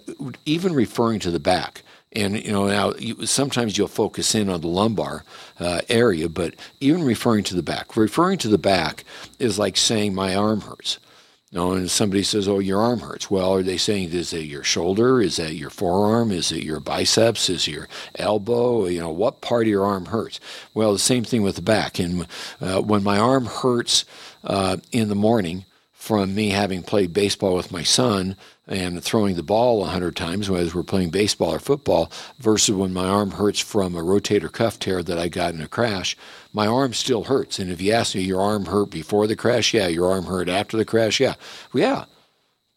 even 0.44 0.74
referring 0.74 1.20
to 1.20 1.30
the 1.30 1.40
back 1.40 1.82
and 2.16 2.42
you 2.42 2.52
know 2.52 2.66
now 2.66 2.94
you, 2.98 3.26
sometimes 3.26 3.76
you'll 3.76 3.88
focus 3.88 4.34
in 4.34 4.48
on 4.48 4.60
the 4.60 4.66
lumbar 4.66 5.24
uh, 5.60 5.80
area 5.88 6.28
but 6.28 6.54
even 6.80 7.04
referring 7.04 7.44
to 7.44 7.54
the 7.54 7.62
back 7.62 7.96
referring 7.96 8.38
to 8.38 8.48
the 8.48 8.58
back 8.58 9.04
is 9.38 9.58
like 9.58 9.76
saying 9.76 10.14
my 10.14 10.34
arm 10.34 10.62
hurts 10.62 10.98
you 11.52 11.58
know, 11.58 11.72
and 11.72 11.90
somebody 11.90 12.22
says, 12.22 12.48
"Oh, 12.48 12.58
your 12.58 12.80
arm 12.80 13.00
hurts." 13.00 13.30
Well, 13.30 13.54
are 13.54 13.62
they 13.62 13.76
saying 13.76 14.10
is 14.10 14.32
it 14.32 14.46
your 14.46 14.64
shoulder? 14.64 15.20
Is 15.20 15.36
that 15.36 15.54
your 15.54 15.70
forearm? 15.70 16.32
Is 16.32 16.50
it 16.50 16.64
your 16.64 16.80
biceps? 16.80 17.48
Is 17.48 17.68
it 17.68 17.72
your 17.72 17.88
elbow? 18.16 18.86
You 18.86 19.00
know, 19.00 19.10
what 19.10 19.40
part 19.40 19.62
of 19.62 19.68
your 19.68 19.84
arm 19.84 20.06
hurts? 20.06 20.40
Well, 20.74 20.92
the 20.92 20.98
same 20.98 21.24
thing 21.24 21.42
with 21.42 21.56
the 21.56 21.62
back. 21.62 21.98
And 21.98 22.26
uh, 22.60 22.80
when 22.80 23.04
my 23.04 23.18
arm 23.18 23.46
hurts 23.46 24.04
uh, 24.42 24.78
in 24.90 25.08
the 25.08 25.14
morning 25.14 25.64
from 26.06 26.36
me 26.36 26.50
having 26.50 26.84
played 26.84 27.12
baseball 27.12 27.56
with 27.56 27.72
my 27.72 27.82
son 27.82 28.36
and 28.68 29.02
throwing 29.02 29.34
the 29.34 29.42
ball 29.42 29.82
a 29.82 29.88
hundred 29.88 30.14
times 30.14 30.48
as 30.48 30.72
we're 30.72 30.84
playing 30.84 31.10
baseball 31.10 31.52
or 31.52 31.58
football 31.58 32.12
versus 32.38 32.76
when 32.76 32.92
my 32.92 33.08
arm 33.08 33.32
hurts 33.32 33.58
from 33.58 33.96
a 33.96 34.00
rotator 34.00 34.50
cuff 34.50 34.78
tear 34.78 35.02
that 35.02 35.18
I 35.18 35.26
got 35.26 35.52
in 35.52 35.60
a 35.60 35.66
crash, 35.66 36.16
my 36.52 36.68
arm 36.68 36.94
still 36.94 37.24
hurts. 37.24 37.58
And 37.58 37.72
if 37.72 37.80
you 37.80 37.90
ask 37.90 38.14
me, 38.14 38.20
your 38.20 38.40
arm 38.40 38.66
hurt 38.66 38.90
before 38.90 39.26
the 39.26 39.34
crash? 39.34 39.74
Yeah. 39.74 39.88
Your 39.88 40.08
arm 40.08 40.26
hurt 40.26 40.48
after 40.48 40.76
the 40.76 40.84
crash? 40.84 41.18
Yeah. 41.18 41.34
Well, 41.72 41.82
yeah. 41.82 42.04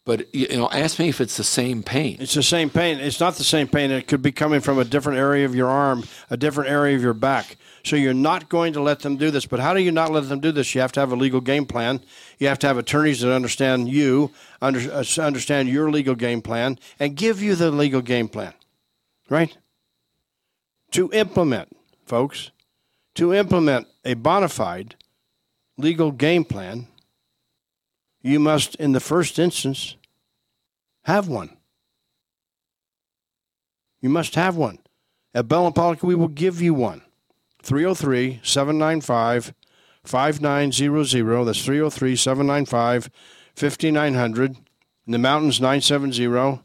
But 0.06 0.34
you 0.34 0.48
know, 0.56 0.70
ask 0.70 0.98
me 0.98 1.08
if 1.08 1.20
it's 1.20 1.36
the 1.36 1.44
same 1.44 1.82
pain. 1.82 2.16
It's 2.20 2.34
the 2.34 2.42
same 2.42 2.70
pain. 2.70 2.98
It's 2.98 3.20
not 3.20 3.34
the 3.34 3.44
same 3.44 3.68
pain. 3.68 3.90
It 3.90 4.06
could 4.06 4.22
be 4.22 4.32
coming 4.32 4.60
from 4.60 4.78
a 4.78 4.84
different 4.84 5.18
area 5.18 5.44
of 5.44 5.54
your 5.54 5.68
arm, 5.68 6.04
a 6.30 6.36
different 6.36 6.70
area 6.70 6.96
of 6.96 7.02
your 7.02 7.14
back. 7.14 7.56
So 7.84 7.96
you're 7.96 8.14
not 8.14 8.48
going 8.48 8.72
to 8.74 8.82
let 8.82 9.00
them 9.00 9.16
do 9.16 9.30
this. 9.30 9.46
But 9.46 9.60
how 9.60 9.74
do 9.74 9.80
you 9.80 9.92
not 9.92 10.10
let 10.10 10.28
them 10.28 10.40
do 10.40 10.52
this? 10.52 10.74
You 10.74 10.80
have 10.80 10.92
to 10.92 11.00
have 11.00 11.12
a 11.12 11.16
legal 11.16 11.40
game 11.40 11.66
plan. 11.66 12.00
You 12.38 12.48
have 12.48 12.58
to 12.60 12.66
have 12.66 12.78
attorneys 12.78 13.20
that 13.20 13.32
understand 13.32 13.88
you, 13.88 14.32
under, 14.60 14.80
uh, 14.92 15.04
understand 15.18 15.68
your 15.68 15.90
legal 15.90 16.14
game 16.14 16.40
plan, 16.42 16.78
and 16.98 17.14
give 17.14 17.42
you 17.42 17.54
the 17.54 17.70
legal 17.70 18.02
game 18.02 18.28
plan, 18.28 18.54
right? 19.28 19.56
To 20.92 21.10
implement, 21.12 21.76
folks, 22.06 22.50
to 23.14 23.34
implement 23.34 23.86
a 24.04 24.14
bona 24.14 24.48
fide 24.48 24.96
legal 25.76 26.12
game 26.12 26.44
plan, 26.44 26.86
you 28.22 28.38
must, 28.38 28.74
in 28.76 28.92
the 28.92 29.00
first 29.00 29.38
instance, 29.38 29.96
have 31.04 31.28
one. 31.28 31.56
You 34.00 34.08
must 34.08 34.34
have 34.34 34.56
one. 34.56 34.78
At 35.34 35.48
Bell 35.48 35.66
and 35.66 35.74
Pollock, 35.74 36.02
we 36.02 36.14
will 36.14 36.28
give 36.28 36.60
you 36.60 36.74
one. 36.74 37.02
303 37.62 38.40
795 38.42 39.54
5900. 40.04 41.44
That's 41.44 41.64
303 41.64 42.16
795 42.16 43.10
5900. 43.54 44.56
In 45.06 45.12
the 45.12 45.18
mountains, 45.18 45.60
970 45.60 46.62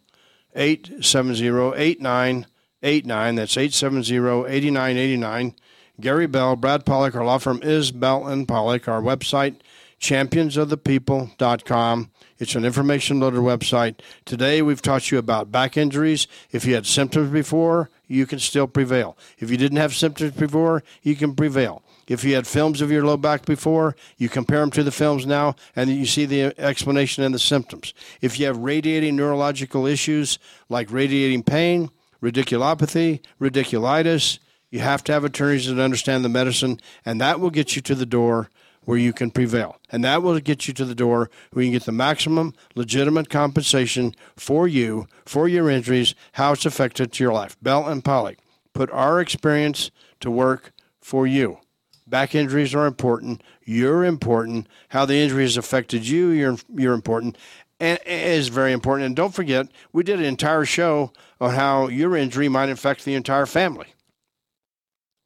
870 0.55 1.73
8989. 1.75 3.35
That's 3.35 3.57
870 3.57 4.45
8989. 4.47 5.55
Gary 5.99 6.27
Bell, 6.27 6.55
Brad 6.55 6.85
Pollock, 6.85 7.15
our 7.15 7.23
law 7.23 7.37
firm 7.37 7.61
is 7.63 7.91
Bell 7.91 8.27
and 8.27 8.47
Pollock. 8.47 8.87
Our 8.87 9.01
website, 9.01 9.55
championsofthepeople.com. 9.99 12.11
It's 12.37 12.55
an 12.55 12.65
information 12.65 13.19
loaded 13.19 13.39
website. 13.39 13.99
Today 14.25 14.61
we've 14.61 14.81
taught 14.81 15.11
you 15.11 15.17
about 15.17 15.51
back 15.51 15.77
injuries. 15.77 16.27
If 16.51 16.65
you 16.65 16.75
had 16.75 16.85
symptoms 16.85 17.31
before, 17.31 17.89
you 18.07 18.25
can 18.25 18.39
still 18.39 18.67
prevail. 18.67 19.17
If 19.39 19.49
you 19.49 19.57
didn't 19.57 19.77
have 19.77 19.95
symptoms 19.95 20.33
before, 20.33 20.83
you 21.01 21.15
can 21.15 21.35
prevail. 21.35 21.81
If 22.07 22.23
you 22.23 22.35
had 22.35 22.45
films 22.45 22.81
of 22.81 22.91
your 22.91 23.03
low 23.03 23.17
back 23.17 23.45
before, 23.45 23.95
you 24.17 24.29
compare 24.29 24.59
them 24.59 24.69
to 24.71 24.83
the 24.83 24.91
films 24.91 25.25
now 25.25 25.55
and 25.75 25.89
you 25.89 26.05
see 26.05 26.25
the 26.25 26.53
explanation 26.59 27.23
and 27.23 27.33
the 27.33 27.39
symptoms. 27.39 27.93
If 28.21 28.39
you 28.39 28.45
have 28.45 28.57
radiating 28.57 29.15
neurological 29.15 29.87
issues 29.87 30.37
like 30.69 30.91
radiating 30.91 31.43
pain, 31.43 31.89
radiculopathy, 32.21 33.21
radiculitis, 33.39 34.39
you 34.69 34.81
have 34.81 35.03
to 35.05 35.13
have 35.13 35.23
attorneys 35.23 35.67
that 35.67 35.81
understand 35.81 36.25
the 36.25 36.29
medicine, 36.29 36.81
and 37.05 37.21
that 37.21 37.39
will 37.39 37.49
get 37.49 37.75
you 37.75 37.81
to 37.83 37.95
the 37.95 38.05
door 38.05 38.49
where 38.85 38.97
you 38.97 39.13
can 39.13 39.31
prevail. 39.31 39.77
And 39.91 40.03
that 40.03 40.23
will 40.23 40.39
get 40.39 40.67
you 40.67 40.73
to 40.75 40.85
the 40.85 40.95
door 40.95 41.29
where 41.51 41.63
you 41.63 41.71
can 41.71 41.79
get 41.79 41.85
the 41.85 41.91
maximum 41.91 42.53
legitimate 42.75 43.29
compensation 43.29 44.15
for 44.35 44.67
you, 44.67 45.07
for 45.25 45.47
your 45.47 45.69
injuries, 45.69 46.15
how 46.33 46.53
it's 46.53 46.65
affected 46.65 47.11
to 47.13 47.23
your 47.23 47.33
life. 47.33 47.57
Bell 47.61 47.87
and 47.87 48.03
Pollock 48.03 48.37
put 48.73 48.91
our 48.91 49.19
experience 49.19 49.91
to 50.19 50.31
work 50.31 50.71
for 51.01 51.25
you. 51.27 51.59
Back 52.07 52.35
injuries 52.35 52.75
are 52.75 52.85
important. 52.85 53.41
You're 53.63 54.05
important. 54.05 54.67
How 54.89 55.05
the 55.05 55.15
injury 55.15 55.43
has 55.43 55.57
affected 55.57 56.07
you, 56.07 56.29
you're, 56.29 56.57
you're 56.73 56.93
important. 56.93 57.37
And 57.79 57.99
is 58.05 58.47
very 58.47 58.71
important. 58.71 59.07
And 59.07 59.15
don't 59.15 59.33
forget, 59.33 59.67
we 59.91 60.03
did 60.03 60.19
an 60.19 60.25
entire 60.25 60.63
show 60.63 61.11
on 61.41 61.55
how 61.55 61.87
your 61.87 62.15
injury 62.15 62.47
might 62.47 62.69
affect 62.69 63.03
the 63.03 63.15
entire 63.15 63.45
family. 63.45 63.94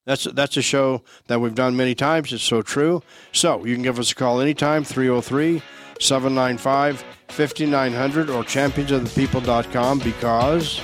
That's 0.10 0.24
that's 0.24 0.58
a 0.58 0.64
show 0.64 1.04
that 1.28 1.40
we've 1.40 1.54
done 1.54 1.78
many 1.78 1.94
times. 1.94 2.34
It's 2.34 2.42
so 2.42 2.64
true. 2.64 3.04
So 3.32 3.64
you 3.64 3.76
can 3.76 3.84
give 3.84 4.00
us 4.00 4.12
a 4.12 4.16
call 4.16 4.42
anytime, 4.42 4.84
303 4.84 5.62
795 6.00 7.06
5900 7.28 8.32
or 8.32 8.44
championsofthepeople.com 8.44 10.00
because 10.00 10.82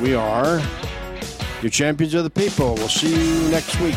we 0.00 0.14
are 0.14 0.62
your 1.62 1.70
champions 1.70 2.14
of 2.14 2.22
the 2.22 2.30
people. 2.30 2.76
We'll 2.76 2.86
see 2.86 3.10
you 3.10 3.50
next 3.50 3.80
week. 3.80 3.96